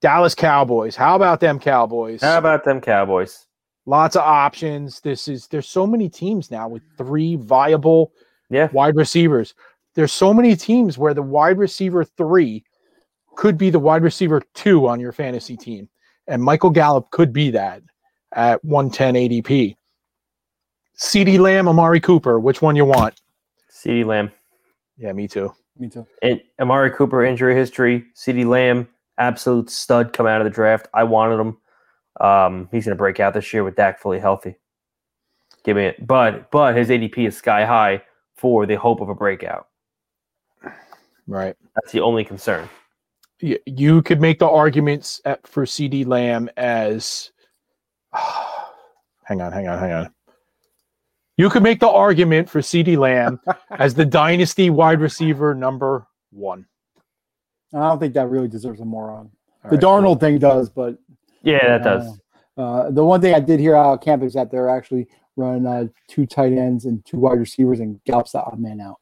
[0.00, 0.94] Dallas Cowboys.
[0.94, 2.22] How about them Cowboys?
[2.22, 3.44] How about them Cowboys?
[3.86, 5.00] lots of options.
[5.00, 8.12] This is there's so many teams now with three viable
[8.50, 8.68] Yeah.
[8.70, 9.54] wide receivers.
[9.94, 12.64] There's so many teams where the wide receiver three
[13.34, 15.88] could be the wide receiver two on your fantasy team.
[16.28, 17.82] And Michael Gallup could be that
[18.32, 19.76] at 110 ADP.
[20.96, 23.20] CeeDee Lamb, Amari Cooper, which one you want?
[23.72, 24.30] CeeDee Lamb.
[24.98, 25.54] Yeah, me too.
[25.78, 26.06] Me too.
[26.22, 28.04] And Amari Cooper injury history.
[28.14, 30.88] CeeDee Lamb, absolute stud coming out of the draft.
[30.92, 31.56] I wanted him.
[32.20, 34.56] Um, he's going to break out this year with Dak fully healthy.
[35.64, 36.06] Give me it.
[36.06, 38.02] But but his ADP is sky high
[38.36, 39.68] for the hope of a breakout.
[41.26, 41.56] Right.
[41.74, 42.68] That's the only concern.
[43.42, 47.30] Y- You could make the arguments at, for CeeDee Lamb as.
[48.12, 50.14] hang on, hang on, hang on.
[51.36, 56.66] You could make the argument for CeeDee Lamb as the dynasty wide receiver number one.
[57.72, 59.30] I don't think that really deserves a moron.
[59.64, 60.98] All the right, Darnold thing does, but
[61.42, 62.18] Yeah, that does.
[62.56, 65.64] Uh, the one thing I did hear out of camp is that they're actually running
[65.66, 68.96] uh, two tight ends and two wide receivers, and Gallup's the odd man out.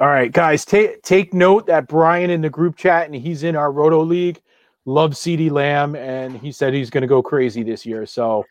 [0.00, 3.56] All right, guys, take take note that Brian in the group chat and he's in
[3.56, 4.40] our Roto League
[4.84, 8.06] loves CeeDee Lamb and he said he's going to go crazy this year.
[8.06, 8.44] So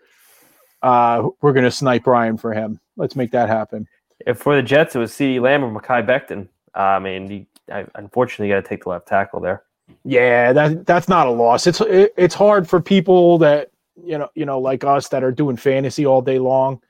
[0.82, 2.82] uh, we're going to snipe Brian for him.
[2.98, 3.88] Let's make that happen.
[4.26, 6.50] If for the Jets, it was CeeDee Lamb or Mekhi Becton.
[6.76, 9.64] I mean, you, I, unfortunately, you got to take the left tackle there.
[10.04, 11.66] Yeah, that that's not a loss.
[11.66, 13.72] It's it, it's hard for people that
[14.04, 16.82] you know you know like us that are doing fantasy all day long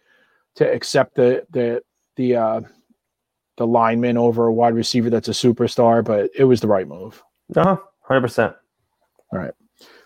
[0.55, 1.84] to accept the the
[2.16, 2.62] the uh,
[3.58, 7.24] the lineman over a wide receiver that's a superstar, but it was the right move.
[7.55, 8.55] No, hundred percent.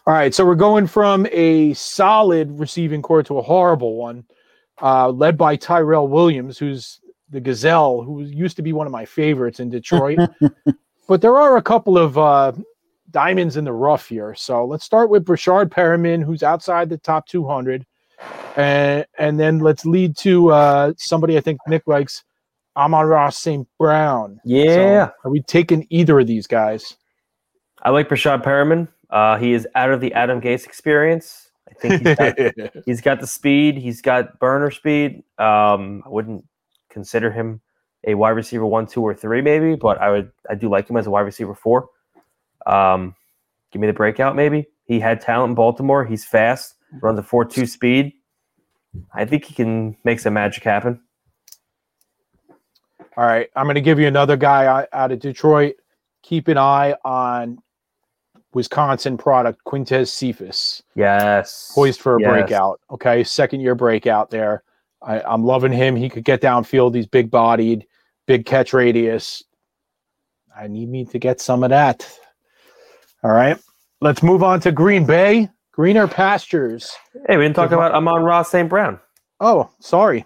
[0.07, 4.25] All right, so we're going from a solid receiving core to a horrible one,
[4.81, 6.99] uh, led by Tyrell Williams, who's
[7.29, 10.17] the Gazelle, who used to be one of my favorites in Detroit.
[11.07, 12.51] but there are a couple of uh,
[13.11, 14.33] diamonds in the rough here.
[14.33, 17.85] So let's start with Breshad Perriman, who's outside the top 200.
[18.55, 22.23] And, and then let's lead to uh, somebody I think Nick likes,
[22.77, 23.67] Amon-Ra St.
[23.79, 24.39] Brown.
[24.45, 26.95] Yeah, So are we taking either of these guys?
[27.83, 28.87] I like Breshad Perriman.
[29.09, 31.49] Uh, he is out of the Adam Gase experience.
[31.69, 33.77] I think he's got, he's got the speed.
[33.77, 35.23] He's got burner speed.
[35.37, 36.45] Um, I wouldn't
[36.89, 37.61] consider him
[38.05, 40.31] a wide receiver one, two, or three, maybe, but I would.
[40.49, 41.89] I do like him as a wide receiver four.
[42.65, 43.15] Um,
[43.71, 44.67] give me the breakout, maybe.
[44.85, 46.05] He had talent in Baltimore.
[46.05, 46.75] He's fast.
[47.01, 48.13] Runs a four-two speed.
[49.13, 50.99] I think he can make some magic happen.
[53.17, 55.75] All right, I'm going to give you another guy out- of Detroit.
[56.23, 57.59] Keep an eye on
[58.53, 62.29] Wisconsin product Quintez Cephus, Yes, poised for a Yes.
[62.29, 62.79] breakout.
[62.91, 64.63] Okay, second year breakout there.
[65.01, 65.95] I, I'm loving him.
[65.95, 66.93] He could get downfield.
[66.95, 67.85] He's big bodied,
[68.27, 69.43] big catch radius.
[70.55, 72.07] I need me to get some of that.
[73.23, 73.57] All right,
[73.99, 76.93] let's move on to Green Bay, greener pastures.
[77.27, 78.69] Hey, we didn't talk about Amon-Ra St.
[78.69, 78.99] Brown.
[79.39, 80.25] Oh, sorry.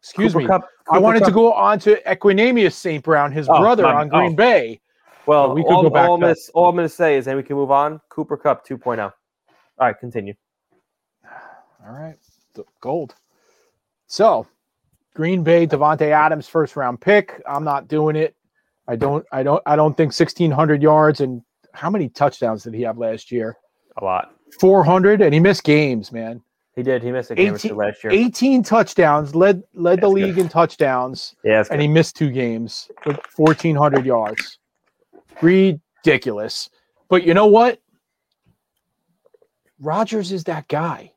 [0.00, 0.46] Excuse Cooper me.
[0.48, 3.02] Kupp- I wanted to go on to Equanimeous St.
[3.02, 4.36] Brown, his Oh, brother my- on Green oh.
[4.36, 4.80] Bay.
[5.26, 7.16] Well, we could all, go back all, I'm to- gonna, all I'm going to say
[7.16, 8.00] is, then we can move on.
[8.10, 8.98] Cooper Kupp 2.0.
[9.04, 9.12] All
[9.80, 10.34] right, continue.
[11.86, 12.16] All right,
[12.54, 13.14] the gold.
[14.06, 14.46] So,
[15.14, 17.42] Green Bay, Davante Adams, first round pick.
[17.48, 18.36] I'm not doing it.
[18.86, 19.24] I don't.
[19.32, 19.62] I don't.
[19.66, 23.56] I don't think 1,600 yards and how many touchdowns did he have last year?
[23.98, 24.34] A lot.
[24.60, 26.42] 400, and he missed games, man.
[26.76, 27.02] He did.
[27.02, 28.12] He missed a game or 18 two last year.
[28.12, 30.42] 18 touchdowns, led led the That's league good.
[30.44, 31.80] in touchdowns, Yeah, and good.
[31.80, 34.58] he missed two games with 1,400 yards.
[35.40, 36.70] Ridiculous.
[37.08, 37.80] But you know what?
[39.80, 41.12] Rodgers is that guy,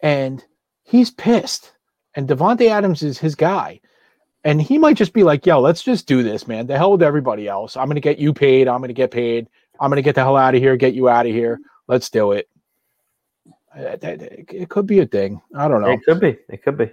[0.00, 0.44] and
[0.84, 1.72] he's pissed.
[2.14, 3.80] And Davante Adams is his guy,
[4.42, 6.66] and he might just be like, "Yo, let's just do this, man.
[6.66, 7.76] The hell with everybody else.
[7.76, 8.68] I'm gonna get you paid.
[8.68, 9.48] I'm gonna get paid.
[9.80, 10.76] I'm gonna get the hell out of here.
[10.76, 11.58] Get you out of here.
[11.88, 12.48] Let's do it."
[13.76, 15.40] That- that- It could be a thing.
[15.54, 15.90] I don't know.
[15.90, 16.36] It could be.
[16.48, 16.90] It could be.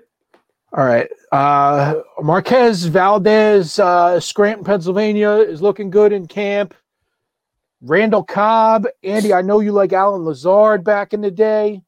[0.75, 1.09] All right.
[1.31, 6.73] Uh, Marquez Valdes, uh, Scranton, Pennsylvania, is looking good in camp.
[7.81, 11.81] Randall Cobb, Andy, I know you like Allen Lazard back in the day.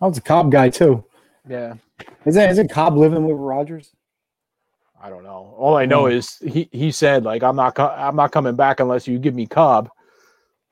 [0.00, 1.02] I was a Cobb guy too.
[1.48, 1.74] Yeah,
[2.24, 3.94] Isn't isn't Cobb living with Rodgers?
[5.02, 5.54] I don't know.
[5.58, 6.12] All I know Hmm.
[6.12, 9.34] is he he said like I'm not co- I'm not coming back unless you give
[9.34, 9.88] me Cobb.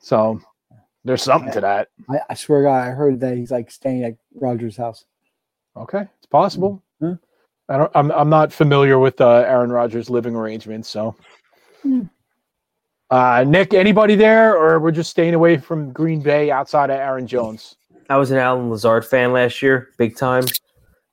[0.01, 0.41] So
[1.05, 1.89] there's something to that.
[2.09, 5.05] I, I swear to God, I heard that he's like staying at Rodgers' house.
[5.77, 6.83] Okay, it's possible.
[7.01, 7.15] Hmm.
[7.69, 7.93] I don't.
[7.95, 11.17] I'm I'm not familiar with uh, Aaron Rodgers' living arrangements, so.
[11.83, 12.03] Hmm.
[13.11, 17.27] Uh, Nick, anybody there, or we're just staying away from Green Bay outside of Aaron
[17.27, 17.77] Jones?
[18.09, 20.45] I was an Allen Lazard fan last year, big time.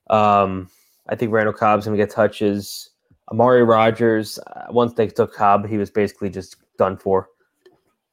[0.08, 0.70] Um,
[1.08, 2.90] I think Randall Cobb's going to get touches.
[3.30, 7.28] Amari Rodgers, uh, once they took Cobb, he was basically just done for.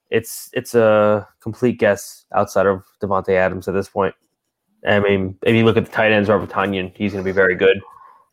[0.09, 4.15] It's it's a complete guess outside of Davante Adams at this point.
[4.87, 7.33] I mean, if you look at the tight ends, Robert Tonyan, he's going to be
[7.33, 7.81] very good.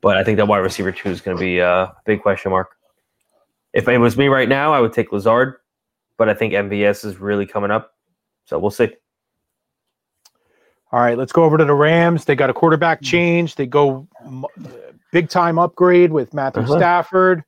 [0.00, 2.76] But I think that wide receiver two is going to be a big question mark.
[3.72, 5.56] If it was me right now, I would take Lazard,
[6.16, 7.94] but I think MVS is really coming up.
[8.44, 8.90] So we'll see.
[10.92, 12.24] All right, let's go over to the Rams.
[12.24, 13.56] They got a quarterback change.
[13.56, 14.06] They go
[15.10, 16.76] big time upgrade with Matthew Uh-huh.
[16.78, 17.42] Stafford.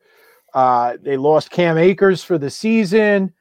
[0.53, 3.33] Uh, they lost Cam Akers for the season.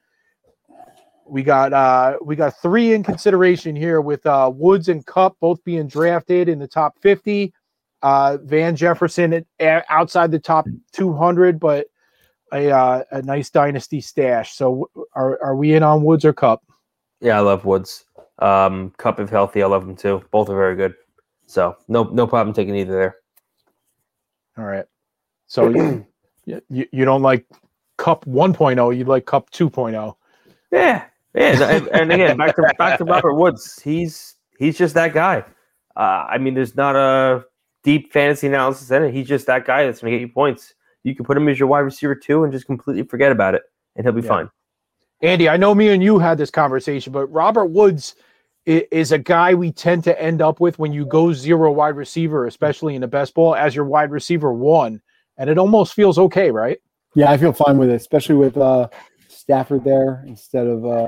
[1.28, 5.64] We got uh, we got three in consideration here with uh, Woods and Kupp both
[5.64, 7.54] being drafted in the top fifty.
[8.02, 11.88] Uh, Van Jefferson at, outside the top two hundred, but
[12.54, 14.54] a uh, a nice dynasty stash.
[14.54, 16.64] So are are we in on Woods or Kupp?
[17.22, 18.06] Yeah, I love Woods.
[18.40, 20.24] Um, Kupp if healthy, I love him too.
[20.30, 20.94] Both are very good.
[21.48, 23.16] So no no problem taking either there.
[24.58, 24.86] All right.
[25.48, 26.06] So you,
[26.70, 27.46] you, you don't like
[27.98, 29.70] Kupp 1.0, you like Kupp oh.
[29.70, 30.16] 2.0.
[30.72, 31.06] Yeah,
[31.36, 33.82] yeah, and, and again, back to back to Robert Woods.
[33.84, 35.44] He's he's just that guy.
[35.96, 37.44] Uh, I mean, there's not a
[37.84, 39.14] deep fantasy analysis in it.
[39.14, 40.74] He's just that guy that's going to get you points.
[41.04, 43.62] You can put him as your wide receiver too, and just completely forget about it,
[43.96, 44.28] and he'll be Yeah.
[44.28, 44.50] fine.
[45.22, 48.16] Andy, I know me and you had this conversation, but Robert Woods
[48.66, 52.48] is a guy we tend to end up with when you go zero wide receiver,
[52.48, 55.02] especially in the best ball, as your wide receiver one.
[55.38, 56.80] And it almost feels okay, right?
[57.14, 58.90] Yeah, I feel fine with it, especially with uh,
[59.30, 61.08] Stafford there instead of uh,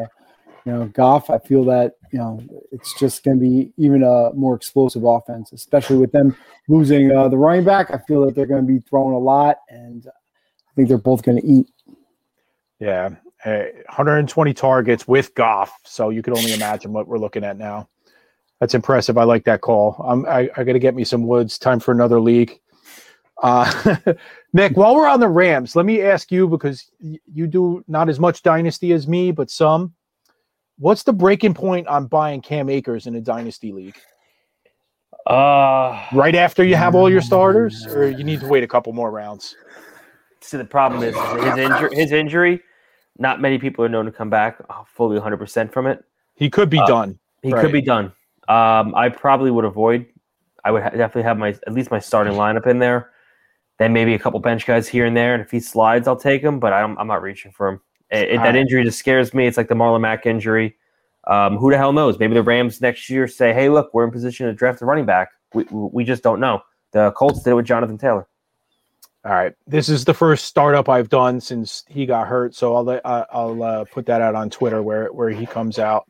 [0.68, 1.30] you know Goff.
[1.30, 2.44] I feel that you know
[2.74, 6.36] it's just going to be even a more explosive offense, especially with them
[6.68, 7.90] losing uh, the running back.
[7.90, 11.24] I feel that they're going to be throwing a lot, and I think they're both
[11.24, 11.68] going to eat.
[12.80, 13.12] Yeah.
[13.46, 15.72] Uh, 120 targets with Goff.
[15.86, 17.88] So you could only imagine what we're looking at now.
[18.60, 19.18] That's impressive.
[19.18, 19.96] I like that call.
[20.06, 21.58] I'm, I, I got to get me some Woods.
[21.58, 22.60] Time for another league.
[23.42, 23.96] Uh,
[24.54, 28.20] Nick, while we're on the Rams, let me ask you because you do not as
[28.20, 29.94] much dynasty as me, but some.
[30.80, 33.98] What's the breaking point on buying Cam Akers in a dynasty league?
[35.26, 38.94] Uh, Right after you have all your starters, or you need to wait a couple
[38.94, 39.56] more rounds?
[40.40, 41.96] so the problem is his injury.
[41.96, 42.62] His injury.
[43.18, 46.04] Not many people are known to come back uh, fully 100 percent from it.
[46.36, 47.20] He could be Uh, done.
[47.42, 47.62] He Right.
[47.62, 48.06] could be done.
[48.48, 50.06] Um, I probably would avoid.
[50.64, 53.12] I would ha- definitely have my at least my starting lineup in there.
[53.80, 56.42] Then maybe a couple bench guys here and there, and if he slides, I'll take
[56.44, 56.60] him.
[56.60, 57.82] But I'm, I'm not reaching for him.
[58.10, 59.48] It, it- that injury just scares me.
[59.48, 60.78] It's like the Marlon Mack injury.
[61.28, 62.18] Um, who the hell knows?
[62.20, 65.06] Maybe the Rams next year say, "Hey, look, we're in position to draft a running
[65.06, 66.62] back." We, we just don't know.
[66.94, 68.28] The Colts did it with Jonathan Taylor.
[69.26, 72.84] All right, this is the first startup I've done since he got hurt, so I'll
[72.86, 76.10] let, uh, I'll uh, put that out on Twitter where where he comes out.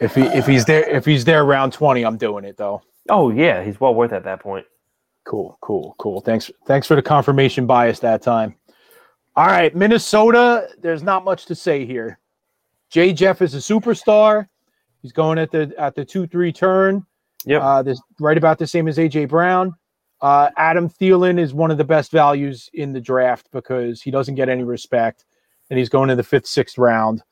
[0.00, 2.80] If he if he's there if he's there round twenty, I'm doing it though.
[3.10, 4.64] Oh yeah, he's well worth it at that point.
[5.26, 6.22] Cool, cool, cool.
[6.22, 8.54] Thanks thanks for the confirmation bias that time.
[9.40, 10.68] All right, Minnesota.
[10.82, 12.18] There's not much to say here.
[12.90, 14.46] Jay Jeff is a superstar.
[15.00, 17.06] He's going at the at the two three turn.
[17.46, 17.62] Yep.
[17.62, 19.74] Uh, this right about the same as AJ Brown.
[20.20, 24.34] Uh, Adam Thielen is one of the best values in the draft because he doesn't
[24.34, 25.24] get any respect,
[25.70, 27.22] and he's going in the fifth, sixth round.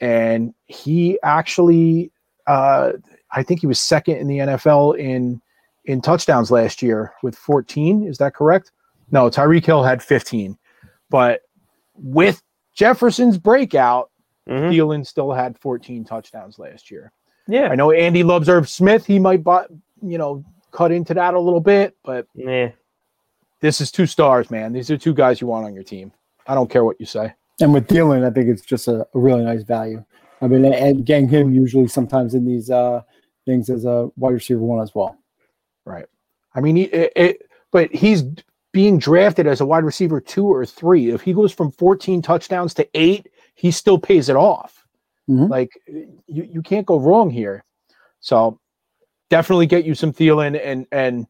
[0.00, 2.10] And he actually,
[2.48, 2.94] uh,
[3.30, 5.40] I think he was second in the NFL in
[5.84, 8.08] in touchdowns last year with 14.
[8.08, 8.72] Is that correct?
[9.12, 10.58] No, Tyreek Hill had 15,
[11.08, 11.42] but
[11.94, 12.42] with
[12.74, 14.10] Jefferson's breakout,
[14.48, 14.72] Mhm.
[14.72, 17.12] Thielen still had 14 touchdowns last year.
[17.46, 17.68] Yeah.
[17.68, 19.06] I know Andy loves Irv Smith.
[19.06, 19.66] He might, buy,
[20.00, 22.70] you know, cut into that a little bit, but Yeah.
[23.60, 24.72] this is two stars, man.
[24.72, 26.12] These are two guys you want on your team.
[26.46, 27.34] I don't care what you say.
[27.60, 30.04] And with Thielen, I think it's just a, a really nice value.
[30.40, 33.02] I mean, and getting him usually sometimes in these uh,
[33.46, 35.16] things as a wide receiver one as well.
[35.84, 36.06] Right.
[36.54, 38.24] I mean, he, it, it, but he's
[38.72, 41.10] being drafted as a wide receiver two or three.
[41.10, 44.84] If he goes from 14 touchdowns to eight, he still pays it off.
[45.28, 45.48] Mhm.
[45.48, 47.64] Like you, you can't go wrong here.
[48.20, 48.58] So
[49.30, 51.26] definitely get you some Thielen and and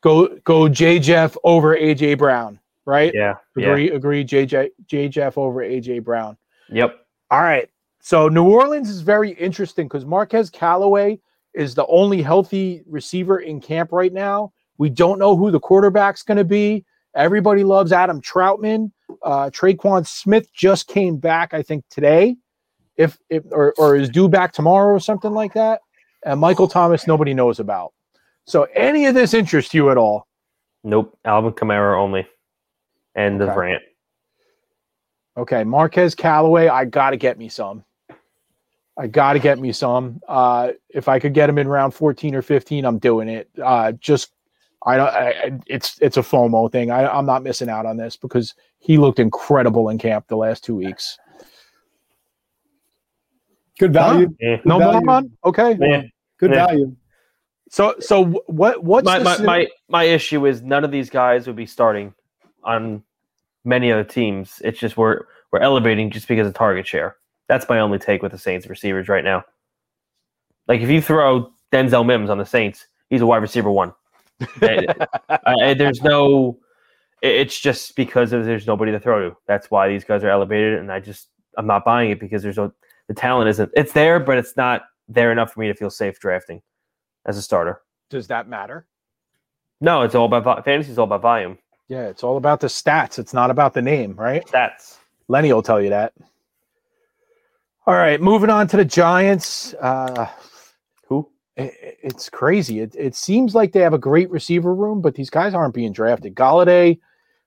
[0.00, 2.58] go go J Jeff over AJ Brown.
[2.84, 3.12] Right.
[3.14, 3.34] Yeah.
[3.56, 3.68] Yeah.
[3.68, 3.90] Agree.
[3.90, 4.24] Agree.
[4.24, 6.36] JJ J Jeff over AJ Brown.
[6.70, 6.96] Yep.
[7.30, 7.68] All right.
[8.00, 11.18] So New Orleans is very interesting because Marquez Callaway
[11.54, 14.52] is the only healthy receiver in camp right now.
[14.78, 16.84] We don't know who the quarterback's going to be.
[17.14, 18.92] Everybody loves Adam Trautman.
[19.22, 22.36] Uh, Tre'Quan Smith just came back, I think today,
[22.96, 25.80] if, if or, or is due back tomorrow or something like that.
[26.24, 27.92] And Michael Thomas, nobody knows about.
[28.44, 30.26] So, any of this interest you at all?
[30.84, 31.18] Nope.
[31.24, 32.26] Alvin Kamara only.
[33.16, 33.82] End of rant.
[35.36, 37.84] Okay, Marquez Callaway, I got to get me some.
[38.98, 40.20] I got to get me some.
[40.26, 43.50] Uh, if I could get him in round 14 or 15, I'm doing it.
[43.62, 44.32] Uh, just
[44.86, 45.08] I don't.
[45.08, 46.90] I, I- it's it's a FOMO thing.
[46.90, 50.64] I, I'm not missing out on this because he looked incredible in camp the last
[50.64, 51.18] two weeks.
[53.78, 54.34] Good value.
[54.40, 54.56] Yeah.
[54.64, 55.00] No value.
[55.04, 55.30] more on.
[55.44, 55.76] Okay.
[55.80, 56.02] Yeah.
[56.38, 56.66] Good Yeah.
[56.66, 56.96] value.
[57.68, 60.90] So so wh- what what's my, the my, sy- my my issue is none of
[60.90, 62.14] these guys would be starting
[62.64, 63.02] on
[63.64, 64.62] many other teams.
[64.64, 65.22] It's just we're
[65.52, 67.16] we're elevating just because of target share.
[67.48, 69.44] That's my only take with the Saints receivers right now.
[70.68, 73.92] Like if you throw Denzel Mims on the Saints, he's a wide receiver one.
[74.40, 76.58] Uh, there's no.
[77.22, 79.36] it- It's just because of there's nobody to throw to.
[79.46, 82.56] That's why these guys are elevated, and I just I'm not buying it because there's
[82.56, 82.72] no
[83.08, 83.70] the talent isn't.
[83.74, 86.60] It's there, but it's not there enough for me to feel safe drafting
[87.26, 87.80] as a starter.
[88.10, 88.86] does that matter?
[89.80, 90.90] No, it's all about fantasy.
[90.92, 91.58] Is all about volume.
[91.88, 93.18] Yeah, it's all about the stats.
[93.18, 94.44] It's not about the name, right?
[94.46, 94.96] Stats.
[95.28, 96.12] Lenny will tell you that.
[97.86, 99.72] All right, moving on to the Giants.
[99.74, 100.26] Uh,
[101.56, 101.62] Who?
[101.62, 102.80] i- i- it's crazy.
[102.80, 105.92] It, it seems like they have a great receiver room, but these guys aren't being
[105.92, 106.34] drafted.
[106.34, 106.98] Golladay,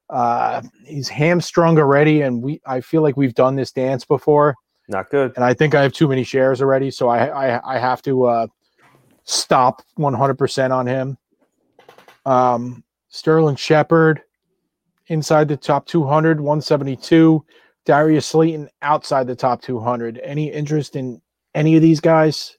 [0.10, 4.56] uh, he's hamstrung already, and we I feel like we've done this dance before,
[4.88, 5.34] Not good.
[5.36, 8.26] and I think I have too many shares already, so I I, I have to
[8.26, 8.48] uh,
[9.24, 11.18] stop 100% on him.
[12.26, 14.22] Um, Sterling Shepard
[15.08, 17.44] inside the top 200, 172.
[17.86, 20.20] Darius Slayton outside the top 200.
[20.24, 21.22] Any interest in
[21.56, 22.58] any of these guys?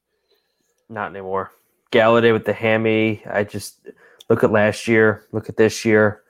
[0.90, 1.52] Not anymore.
[1.92, 3.22] Golladay with the hammy.
[3.30, 3.88] I just
[4.28, 5.24] look at last year.
[5.32, 6.22] Look at this year.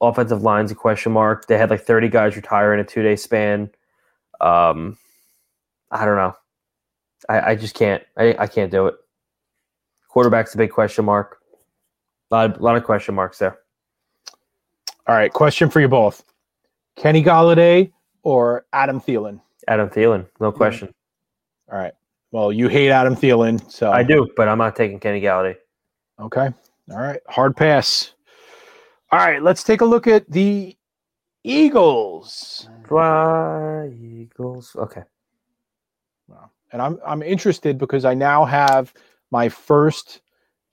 [0.00, 1.46] Offensive line's a question mark.
[1.46, 3.70] They had like 30 guys retire in a two day span.
[4.40, 4.96] Um,
[5.90, 6.34] I don't know.
[7.28, 8.02] I, I just can't.
[8.16, 8.94] I, I can't do it.
[10.08, 11.38] Quarterback's a big question mark.
[12.30, 13.58] A lot, a lot of question marks there.
[15.06, 16.24] All right, question for you both.
[16.96, 19.40] Kenny Golladay or Adam Thielen?
[19.68, 20.92] Adam Thielen, no question.
[21.70, 21.92] All right.
[22.32, 25.54] Well, you hate Adam Thielen, so I do, but I'm not taking Kenny Golladay.
[26.18, 26.48] Okay.
[26.90, 27.20] All right.
[27.28, 28.14] Hard pass.
[29.10, 29.42] All right.
[29.42, 30.74] Let's take a look at the
[31.44, 32.68] Eagles.
[32.88, 34.74] Fly Eagles.
[34.76, 35.02] Okay.
[36.26, 36.50] Wow.
[36.72, 38.94] And I'm I'm interested because I now have
[39.30, 40.22] my first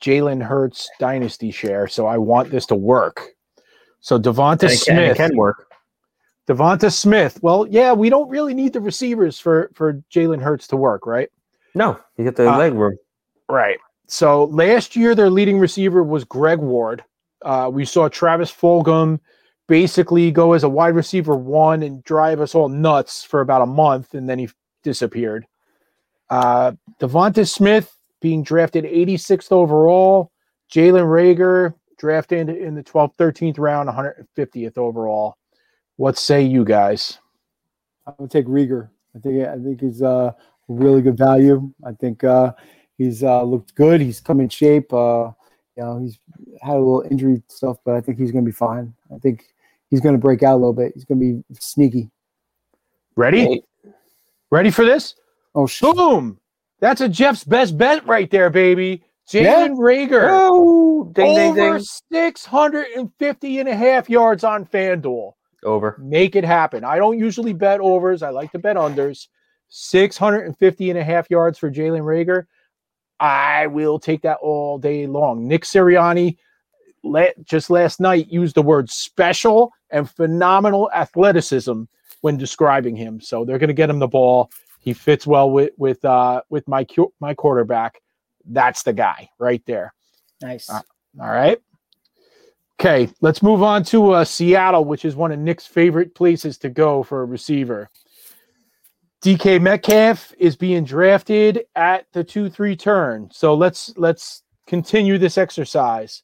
[0.02, 3.22] Jalen Hurts dynasty share, so I want this to work.
[4.00, 5.68] So DeVonta it can, Smith, can work.
[6.48, 7.38] DeVonta Smith.
[7.42, 11.30] Well, yeah, we don't really need the receivers for for Jalen Hurts to work, right?
[11.76, 12.98] No, you get the Uh, leg room.
[13.48, 13.80] Right.
[14.08, 17.04] So last year, their leading receiver was Greg Ward.
[17.44, 19.20] Uh, we saw Travis Fulgham
[19.68, 23.68] basically go as a wide receiver one and drive us all nuts for about a
[23.68, 24.50] month, and then he
[24.84, 25.46] disappeared.
[26.30, 30.32] Uh, DeVonta Smith being drafted 86th overall.
[30.72, 35.36] Jalen Reagor drafted in the 12th, 13th round, 150th overall.
[35.98, 37.20] What say you guys?
[38.08, 38.90] I would take Reagor.
[39.16, 40.32] I think I think he's uh,
[40.70, 41.72] really good value.
[41.86, 42.54] I think uh,
[42.98, 44.00] he's uh, looked good.
[44.00, 44.94] He's come in shape.
[44.94, 45.32] Uh,
[45.76, 46.20] you know, he's
[46.62, 48.94] had a little injury stuff, but I think he's going to be fine.
[49.14, 49.46] I think
[49.90, 50.94] he's going to break out a little bit.
[50.94, 52.10] He's going to be sneaky.
[53.16, 53.64] Ready?
[54.52, 55.16] Ready for this?
[55.56, 55.96] Oh shit!
[55.96, 56.40] Boom!
[56.80, 59.04] That's a Jeff's best bet right there, baby.
[59.28, 59.68] Jalen Yeah.
[59.70, 60.28] Reagor.
[60.32, 61.86] Oh, ding, ding, over ding.
[62.12, 65.34] 650 and a half yards on FanDuel.
[65.64, 65.98] Over.
[66.00, 66.84] Make it happen.
[66.84, 68.24] I don't usually bet overs.
[68.24, 69.28] I like to bet unders.
[69.70, 72.46] 650 and a half yards for Jalen Reagor.
[73.20, 75.48] I will take that all day long.
[75.48, 76.38] Nick Sirianni
[77.04, 81.84] let, just last night used the word special and phenomenal athleticism
[82.22, 83.22] when describing him.
[83.22, 84.52] So they're going to get him the ball.
[84.80, 86.86] He fits well with with uh, with my
[87.20, 88.02] my quarterback.
[88.46, 89.94] That's the guy right there.
[90.42, 90.70] Nice.
[90.70, 90.82] Uh,
[91.20, 91.60] All right.
[92.80, 96.70] Okay, let's move on to uh, Seattle, which is one of Nick's favorite places to
[96.70, 97.90] go for a receiver.
[99.24, 103.30] DK Metcalf is being drafted at the two-three turn.
[103.32, 106.24] So let's let's continue this exercise.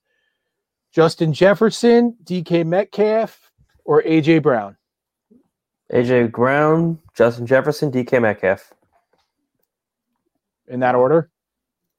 [0.94, 3.52] Justin Jefferson, DK Metcalf,
[3.84, 4.78] or AJ Brown.
[5.92, 8.72] AJ Brown, Justin Jefferson, DK Metcalf.
[10.70, 11.30] In that order.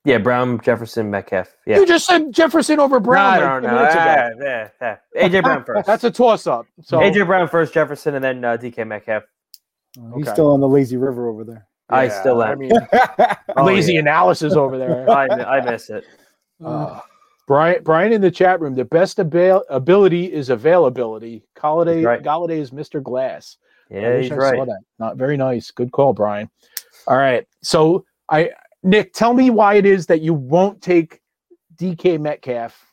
[0.07, 1.55] Yeah, Brown, Jefferson, Metcalf.
[1.67, 1.79] Yeah.
[1.79, 3.41] You just said Jefferson over Brown.
[3.41, 3.89] no, like no, two no.
[3.91, 4.97] Ah, yeah, yeah.
[5.17, 5.87] AJ Brown first.
[5.87, 6.67] That's a toss-up.
[6.83, 9.25] So AJ Brown first, Jefferson, and then uh, DK Metcalf.
[10.17, 10.33] He's okay.
[10.33, 11.67] still on the lazy river over there.
[11.89, 12.59] I yeah, still I am.
[12.59, 12.73] mean,
[13.57, 14.01] Oh, lazy yeah.
[14.01, 15.09] analysis over there.
[15.11, 16.05] I, I miss it.
[16.65, 17.01] Uh,
[17.47, 18.75] Brian, Brian in the chat room.
[18.75, 21.45] The best abail- ability is availability.
[21.57, 22.23] Golladay, He's right.
[22.23, 23.03] Golladay is Mr.
[23.03, 23.57] Glass.
[23.91, 24.57] I Yeah, wish he's I right.
[24.57, 24.81] saw that.
[24.99, 25.71] Not very nice.
[25.71, 26.51] Good call, Brian.
[27.07, 27.47] All right.
[27.63, 28.51] So I,
[28.83, 31.21] Nick, tell me why it is that you won't take
[31.77, 32.85] DK Metcalf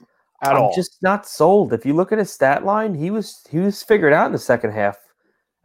[0.43, 0.75] at I'm all.
[0.75, 1.73] just not sold.
[1.73, 4.37] If you look at his stat line, he was he was figured out in the
[4.37, 4.97] second half.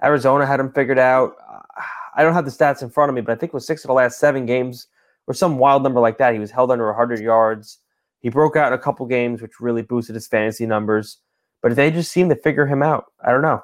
[0.02, 1.34] Arizona had him figured out.
[2.16, 3.84] I don't have the stats in front of me, but I think it was six
[3.84, 4.88] of the last seven games
[5.26, 6.32] or some wild number like that.
[6.32, 7.78] He was held under 100 yards.
[8.20, 11.18] He broke out in a couple games, which really boosted his fantasy numbers.
[11.62, 13.06] But they just seem to figure him out.
[13.24, 13.62] I don't know.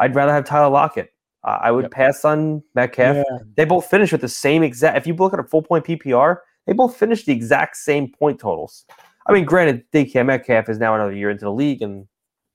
[0.00, 1.12] I'd rather have Tyler Lockett.
[1.44, 1.90] Uh, I would Yep.
[1.92, 3.16] pass on Metcalf.
[3.16, 3.38] Yeah.
[3.56, 4.96] They both finished with the same exact.
[4.98, 8.40] If you look at a full point PPR, They both finished the exact same point
[8.40, 8.86] totals.
[9.26, 12.06] I mean, granted, DK Metcalf is now another year into the league, and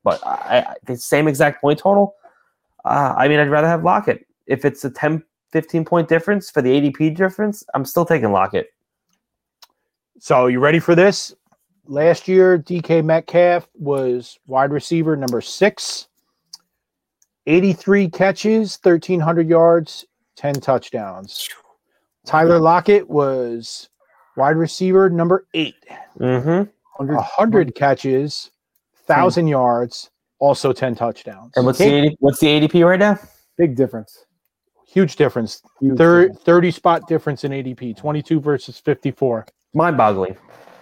[0.04, 2.16] but I, I, the same exact point total.
[2.86, 4.26] Uh, I mean, I'd rather have Lockett.
[4.48, 8.68] If it's a 10, 15 point difference for the ADP difference, I'm still taking Lockett.
[10.20, 11.34] So you ready for this?
[11.86, 16.08] Last year, DK Metcalf was wide receiver number six,
[17.48, 20.06] 83 catches, 1,300 yards,
[20.36, 21.50] 10 touchdowns.
[22.26, 23.90] Tyler Lockett was
[24.38, 25.76] wide receiver number eight,
[26.20, 26.70] Mm-hmm.
[27.04, 28.52] 100 catches,
[29.08, 31.54] 1,000 yards, also 10 touchdowns.
[31.56, 33.20] And what's the ADP, what's the ADP right now?
[33.58, 34.26] Big difference.
[34.88, 35.62] Huge difference.
[35.80, 36.44] Huge Thir- difference.
[36.44, 39.46] 30 spot difference in ADP, 22 versus 54.
[39.74, 40.36] Mind boggling.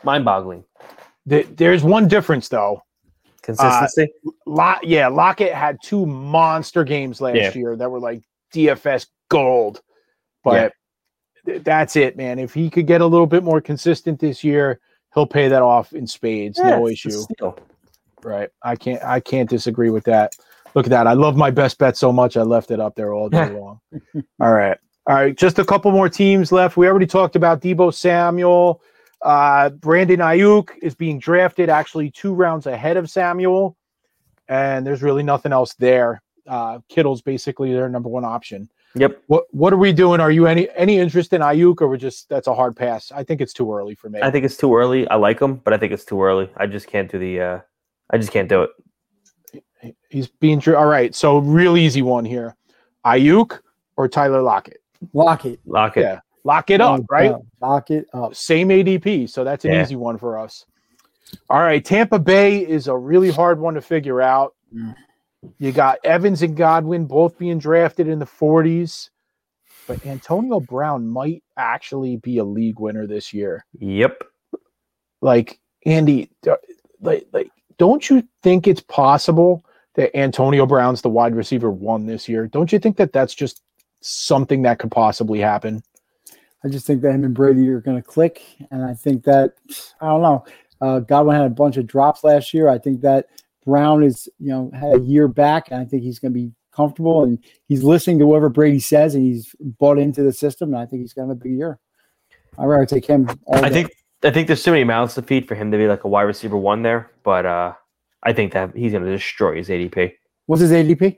[0.04, 0.64] Mind boggling.
[1.28, 2.82] Th- There's one difference, though.
[3.42, 4.04] Consistency.
[4.26, 7.54] Uh, Lock, yeah, Lockett had two monster games last Yeah.
[7.54, 8.22] year that were like
[8.54, 9.82] DFS gold.
[10.44, 10.74] But
[11.46, 12.40] th- that's it, man.
[12.40, 14.80] If he could get a little bit more consistent this year,
[15.14, 16.58] he'll pay that off in spades.
[16.62, 17.10] Yeah, no issue.
[18.28, 18.50] Right.
[18.62, 20.34] I can't I can't disagree with that.
[20.76, 21.08] Look at that.
[21.08, 23.80] I love my best bet so much I left it up there all day long.
[24.42, 24.78] all right.
[25.08, 25.36] All right.
[25.36, 26.76] Just a couple more teams left.
[26.76, 28.82] We already talked about Deebo Samuel.
[29.22, 33.78] Uh, Brandon Aiyuk is being drafted actually two rounds ahead of Samuel.
[34.50, 36.22] And there's really nothing else there.
[36.46, 38.70] Uh, Kittle's basically their number one option.
[38.96, 39.22] Yep.
[39.28, 40.20] What what are we doing?
[40.20, 43.12] Are you any any interest in Aiyuk or we're just that's a hard pass?
[43.12, 44.20] I think it's too early for me.
[44.22, 45.08] I think it's too early.
[45.08, 46.50] I like him, but I think it's too early.
[46.58, 47.40] I just can't do the.
[47.40, 47.60] Uh,
[48.10, 49.96] I just can't do it.
[50.10, 51.14] He's being dra- all right.
[51.14, 52.56] So real easy one here.
[53.06, 53.60] Aiyuk
[53.96, 54.82] or Tyler Lockett?
[55.14, 55.60] Lock it.
[55.66, 56.02] Lock it.
[56.02, 56.20] Yeah.
[56.44, 57.36] Lock it up, right?
[57.62, 58.34] Lock it up.
[58.34, 59.82] Same ADP, so that's an Yeah.
[59.84, 60.66] easy one for us.
[61.50, 64.56] All right, Tampa Bay is a really hard one to figure out.
[64.74, 64.96] Mm.
[65.60, 69.10] You got Evans and Godwin both being drafted in the 40s,
[69.88, 73.66] but Antonio Brown might actually be a league winner this year.
[73.80, 74.24] Yep.
[75.22, 76.32] Like Andy,
[77.02, 79.64] like like don't you think it's possible
[79.96, 82.48] that Antonio Brown's the wide receiver one this year?
[82.48, 83.62] Don't you think that that's just
[84.02, 85.82] something that could possibly happen?
[86.64, 89.54] I just think that him and Brady are going to click, and I think that
[90.02, 90.46] I don't know.
[90.82, 92.68] Uh, Godwin had a bunch of drops last year.
[92.68, 93.28] I think that
[93.66, 96.52] Brown is, you know, had a year back, and I think he's going to be
[96.78, 100.70] comfortable and he's listening to whatever Brady says, and he's bought into the system.
[100.70, 101.80] And I think he's going to have a big year.
[102.58, 103.28] I'd rather take him.
[103.52, 103.70] I day.
[103.70, 103.92] think.
[104.24, 106.24] I think there's too many mouths to feed for him to be like a wide
[106.24, 107.74] receiver one there, but uh,
[108.24, 110.14] I think that he's going to destroy his ADP.
[110.48, 111.18] What's his ADP?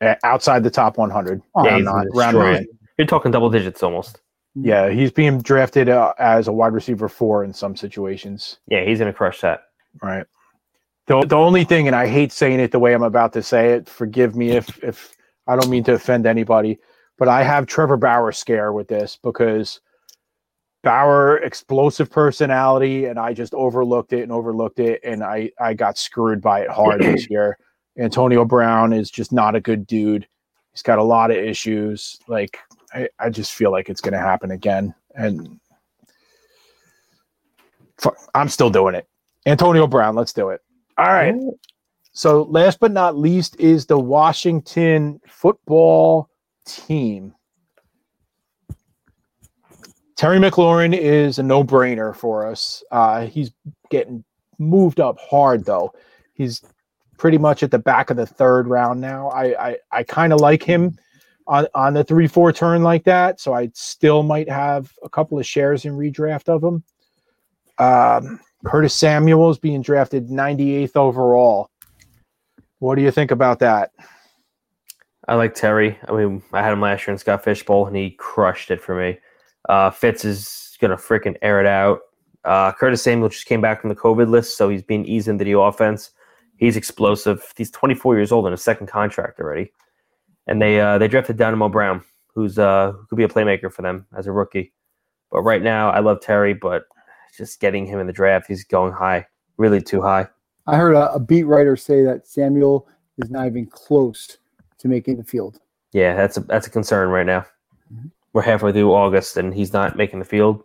[0.00, 1.40] Uh, Outside the top 100.
[1.54, 2.66] Oh, Yeah, round he's nine- gonna round nine.
[2.98, 4.20] You're talking double digits almost.
[4.54, 8.58] Yeah, he's being drafted uh, as a wide receiver four in some situations.
[8.68, 9.64] Yeah, he's going to crush that.
[10.02, 10.26] Right.
[11.06, 13.72] The, the only thing, and I hate saying it the way I'm about to say
[13.74, 15.14] it, forgive me if if
[15.46, 16.78] I don't mean to offend anybody,
[17.18, 19.80] but I have Trevor Bauer scare with this because
[20.86, 25.98] Bauer explosive personality, and I just overlooked it and overlooked it, and I I got
[25.98, 27.58] screwed by it hard this year.
[27.98, 30.28] Antonio Brown is just not a good dude.
[30.70, 32.20] He's got a lot of issues.
[32.28, 32.60] Like
[32.94, 35.58] I, I just feel like it's going to happen again, and
[37.98, 39.08] fuck, I'm still doing it.
[39.44, 40.60] Antonio Brown, let's do it.
[40.98, 41.34] All right.
[42.12, 46.30] So, last but not least is the Washington football
[46.64, 47.34] team.
[50.16, 52.82] Terry McLaurin is a no brainer for us.
[52.90, 53.52] Uh, he's
[53.90, 54.24] getting
[54.58, 55.92] moved up hard, though.
[56.32, 56.62] He's
[57.18, 59.28] pretty much at the back of the third round now.
[59.28, 60.98] I, I, I kind of like him
[61.46, 63.40] on, on the 3 4 turn like that.
[63.40, 66.82] So, I still might have a couple of shares in redraft of him.
[67.78, 71.70] Um, Curtis Samuel's being drafted 98th overall.
[72.78, 73.90] What do you think about that?
[75.28, 75.98] I like Terry.
[76.08, 78.80] I mean, I had him last year in Scott Fish Bowl, and he crushed it
[78.80, 79.18] for me.
[79.68, 82.00] Uh, Fitz is gonna freaking air it out.
[82.44, 85.44] Uh, Curtis Samuel just came back from the COVID list, so he's being eased into
[85.44, 86.10] the offense.
[86.56, 87.52] He's explosive.
[87.56, 89.72] He's 24 years old in a second contract already,
[90.46, 92.02] and they uh, they drafted Dyami Brown,
[92.34, 94.72] who's uh, who could be a playmaker for them as a rookie.
[95.30, 96.84] But right now, I love Terry, but
[97.36, 100.28] just getting him in the draft, he's going high, really too high.
[100.66, 102.88] I heard a, a beat writer say that Samuel
[103.18, 104.38] is not even close
[104.78, 105.60] to making the field.
[105.92, 107.44] Yeah, that's a that's a concern right now.
[108.36, 110.62] We're halfway through August and he's not making the field.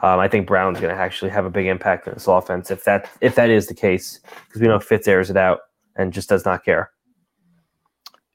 [0.00, 2.84] Um, I think Brown's going to actually have a big impact on this offense if
[2.84, 5.60] that if that is the case, because we know Fitz airs it out
[5.96, 6.90] and just does not care.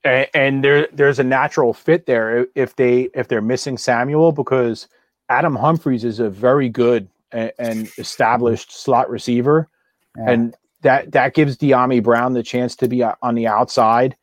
[0.04, 4.88] And, and there there's a natural fit there if they if they're missing Samuel because
[5.30, 9.68] Adam Humphries is a very good and, and established slot receiver,
[10.16, 10.30] Yeah.
[10.30, 14.16] and that that gives Dyami Brown the chance to be on the outside,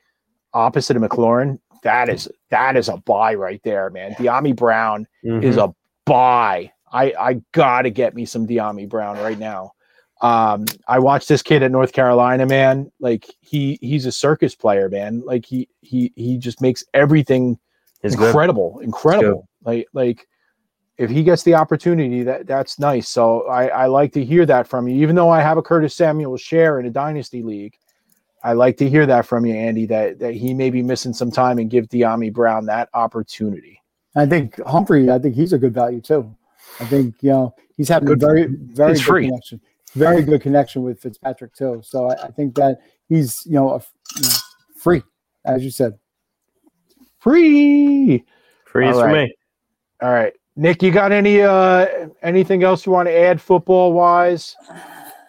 [0.55, 1.59] opposite of McLaurin.
[1.83, 4.13] That is that is a buy right there, man.
[4.13, 5.71] Dyami Brown is Mhm.
[5.71, 5.75] a
[6.07, 9.73] buy I I gotta get me some Dyami Brown right now.
[10.21, 12.93] Um, I watched this kid at North Carolina, man.
[13.01, 15.23] Like he he's a circus player, man.
[15.25, 17.59] Like he he he just makes everything
[18.03, 18.27] It's good.
[18.27, 19.49] incredible, incredible.
[19.65, 20.27] Like like
[20.99, 23.09] if he gets the opportunity, that that's nice.
[23.09, 25.03] So I I like to hear that from you.
[25.03, 27.75] Even though I have a Curtis Samuel share in a dynasty league,
[28.45, 29.87] I like to hear that from you, Andy.
[29.87, 33.81] That that he may be missing some time and give Dyami Brown that opportunity.
[34.17, 35.11] I think Humphrey.
[35.11, 36.35] I think he's a good value too.
[36.81, 38.23] I think you know he's having Good.
[38.23, 39.27] a very very good free.
[39.27, 39.61] connection,
[39.95, 41.83] very good connection with Fitzpatrick too.
[41.85, 42.79] So I, I think that
[43.09, 43.83] he's you know, a,
[44.17, 44.37] you know
[44.77, 45.03] free
[45.45, 45.99] as you said.
[47.19, 48.25] Free.
[48.65, 49.29] Freeze All for right.
[49.29, 49.35] me.
[50.03, 50.83] All right, Nick.
[50.83, 54.57] You got any uh anything else you want to add football wise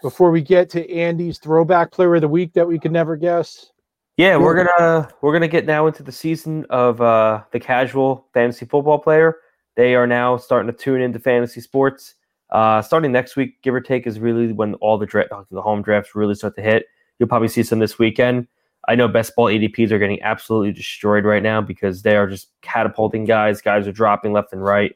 [0.04, 3.72] before we get to Andy's throwback player of the week that we could never guess?
[4.18, 8.68] Yeah, we're gonna we're gonna get now into the season of uh, the casual fantasy
[8.68, 9.38] football player.
[9.76, 12.14] They are now starting to tune into fantasy sports.
[12.52, 15.82] Uh, starting next week, give or take, is really when all the dra- the home
[15.82, 16.86] drafts really start to hit.
[17.18, 18.48] You'll probably see some this weekend.
[18.88, 22.50] I know best ball ADPs are getting absolutely destroyed right now because they are just
[22.62, 23.62] catapulting guys.
[23.62, 24.96] Guys are dropping left and right.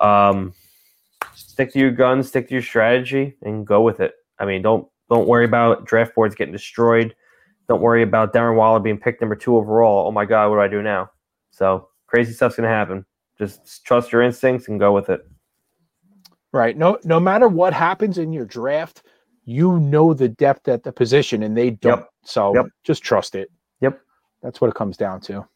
[0.00, 0.54] Um,
[1.34, 4.12] stick to your guns, stick to your strategy, and go with it.
[4.38, 7.14] I mean, don't don't worry about draft boards getting destroyed.
[7.68, 10.06] Don't worry about Darren Waller being picked number two overall.
[10.06, 11.10] Oh my God, what do I do now?
[11.50, 13.04] So crazy stuff's gonna happen.
[13.38, 15.26] Just trust your instincts and go with it.
[16.52, 16.76] Right.
[16.76, 19.02] No, no matter what happens in your draft,
[19.44, 21.98] you know the depth at the position, and they don't.
[21.98, 22.08] Yep.
[22.24, 22.66] So Yep.
[22.84, 23.50] just trust it.
[23.80, 24.00] Yep.
[24.42, 25.38] That's what it comes down to.
[25.38, 25.48] All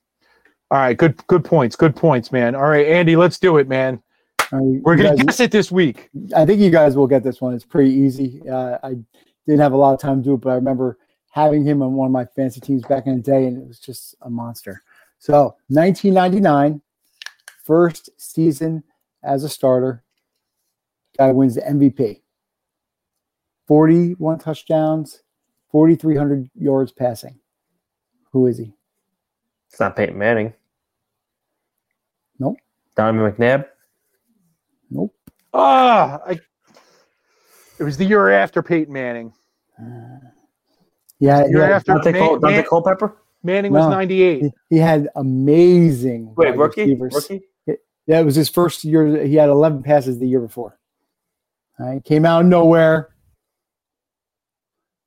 [0.78, 0.96] right.
[0.96, 1.16] Good.
[1.28, 1.76] Good points.
[1.76, 2.54] Good points, man.
[2.54, 3.16] All right, Andy.
[3.16, 4.02] Let's do it, man.
[4.52, 6.08] All right, We're gonna guys- guess it this week.
[6.34, 7.54] I think you guys will get this one.
[7.54, 8.42] It's pretty easy.
[8.48, 8.94] Uh, I
[9.46, 10.98] didn't have a lot of time to do it, but I remember
[11.30, 13.78] having him on one of my fantasy teams back in the day, and it was
[13.78, 14.82] just a monster.
[15.18, 16.80] So, 1999,
[17.64, 18.82] first season
[19.22, 20.02] as a starter,
[21.18, 22.20] guy wins the MVP.
[23.66, 25.22] 41 touchdowns,
[25.70, 27.38] 4,300 yards passing.
[28.32, 28.72] Who is he?
[29.70, 30.54] It's not Peyton Manning.
[32.38, 32.56] Nope.
[32.96, 33.66] Donovan McNabb.
[35.54, 35.62] Nope.
[35.62, 36.40] Ah, I.
[37.80, 39.32] It was the year after Peyton Manning.
[41.20, 41.76] Yeah, Year yeah.
[41.76, 43.16] after Daunte, Man- Cole, Daunte Man- Culpepper.
[43.44, 43.90] Manning was No.
[43.90, 44.42] '98.
[44.42, 46.82] He, he had amazing Wait, rookie.
[46.96, 47.14] receivers.
[47.30, 47.44] Rookie.
[48.06, 49.24] Yeah, it was his first year.
[49.24, 50.78] He had 11 passes the year before.
[51.78, 53.10] All right, came out of nowhere.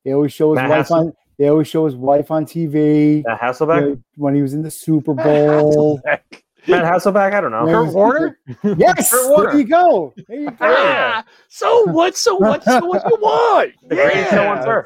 [0.06, 0.92] They always show his Matt wife Hasselbeck?
[1.08, 1.14] on.
[1.38, 3.82] They always show his wife on TV Matt you Hasselbeck.
[3.82, 6.00] know, when he was in the Super Bowl.
[6.68, 7.34] Matt Hasselbeck.
[7.34, 7.66] I don't know.
[7.66, 8.38] Kurt Warner.
[8.78, 10.14] yes, Kurt there you go.
[10.28, 10.58] There you go.
[10.62, 12.16] Ah, so what?
[12.16, 12.64] So what?
[12.64, 13.72] So what you want?
[13.90, 14.66] The greatest show on Yeah.
[14.66, 14.86] turf.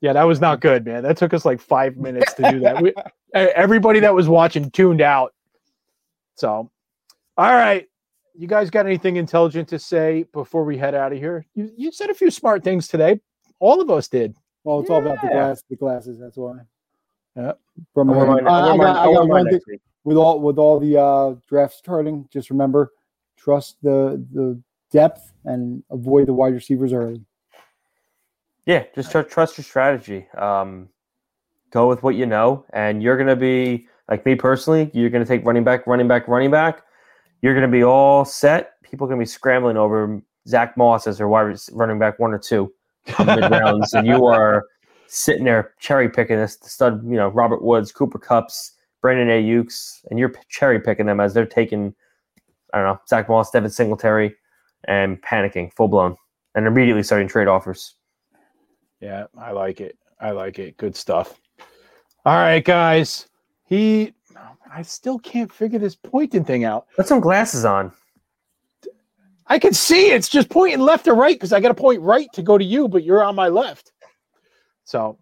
[0.00, 1.04] Yeah, that was not good, man.
[1.04, 2.82] That took us like five minutes to do that.
[2.82, 2.92] We,
[3.34, 5.32] everybody that was watching tuned out.
[6.36, 6.70] So,
[7.36, 7.86] all right.
[8.34, 11.46] You guys got anything intelligent to say before we head out of here?
[11.54, 13.20] You, you said a few smart things today.
[13.60, 14.34] All of us did.
[14.64, 15.34] Well, it's all about the Yeah.
[15.34, 15.62] glass.
[15.70, 16.18] The glasses.
[16.18, 16.54] That's why.
[17.36, 17.52] Yeah.
[17.94, 19.66] From I'll wear mine- uh, I'll I got, I got wear mine one thing next
[19.68, 19.80] week.
[20.04, 22.28] With all with all the uh, drafts starting.
[22.32, 22.92] Just remember,
[23.36, 27.24] trust the the depth and avoid the wide receivers early.
[28.66, 30.28] Yeah, just tr- trust your strategy.
[30.36, 30.88] Um,
[31.70, 34.90] go with what you know, and you're gonna be like me personally.
[34.92, 36.82] You're gonna take running back, running back, running back.
[37.40, 38.80] You're gonna be all set.
[38.82, 42.38] People are gonna be scrambling over Zack Moss as their wide running back one or
[42.38, 42.72] two
[43.18, 44.66] rounds, and you are
[45.08, 47.02] sitting there cherry picking this stud.
[47.04, 48.72] You know, Robert Woods, Cooper Kupps,
[49.02, 51.94] Brandon Aiyuks, and you're cherry picking them as they're taking.
[52.72, 54.34] I don't know Zack Moss, Devin Singletary,
[54.84, 56.16] and panicking full blown,
[56.54, 57.96] and immediately starting trade offers.
[59.00, 59.98] Yeah, I like it.
[60.20, 60.76] I like it.
[60.76, 61.38] Good stuff.
[62.24, 63.28] All right, guys.
[63.64, 64.14] He,
[64.72, 66.86] I still can't figure this pointing thing out.
[66.96, 67.92] Put some glasses on.
[69.48, 72.28] I can see it's just pointing left or right because I got to point right
[72.32, 73.92] to go to you, but you're on my left.
[74.84, 75.18] So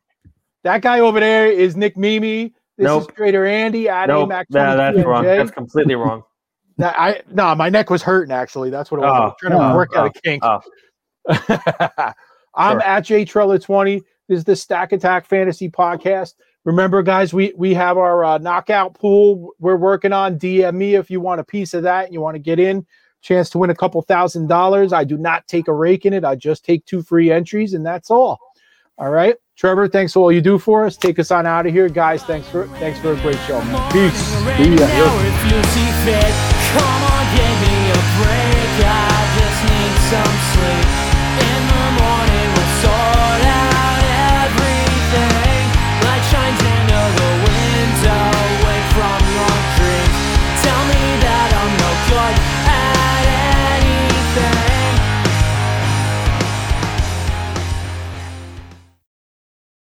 [0.62, 2.54] that guy over there is Nick Mimi.
[2.80, 3.02] This Nope.
[3.02, 5.24] is Trader Andy at No, AMAC nah, that's 22 wrong.
[5.24, 6.22] That's completely wrong.
[6.78, 8.70] That- I no, my neck was hurting actually.
[8.70, 9.12] That's what it was.
[9.12, 10.42] I was Oh, trying to oh, work out a kink.
[10.42, 10.60] oh.
[12.54, 12.82] I'm Sure.
[12.82, 14.00] at J Trella 20.
[14.28, 16.34] This is the Stack Attack Fantasy Podcast.
[16.64, 20.38] Remember, guys, we we have our uh, knockout pool we're working on.
[20.38, 22.86] DM me if you want a piece of that and you want to get in.
[23.20, 24.94] Chance to win a couple thousand dollars.
[24.94, 26.24] I do not take a rake in it.
[26.24, 28.38] I just take two free entries, and that's all.
[28.96, 29.88] All right, Trevor.
[29.88, 30.96] Thanks for all you do for us.
[30.96, 32.22] Take us on out of here, guys.
[32.22, 33.92] Thanks for thanks for a great show, man.
[33.92, 34.16] Peace.
[34.56, 34.88] See ya.
[36.72, 38.80] Come on, give me a break.
[38.88, 41.69] I just need some sleep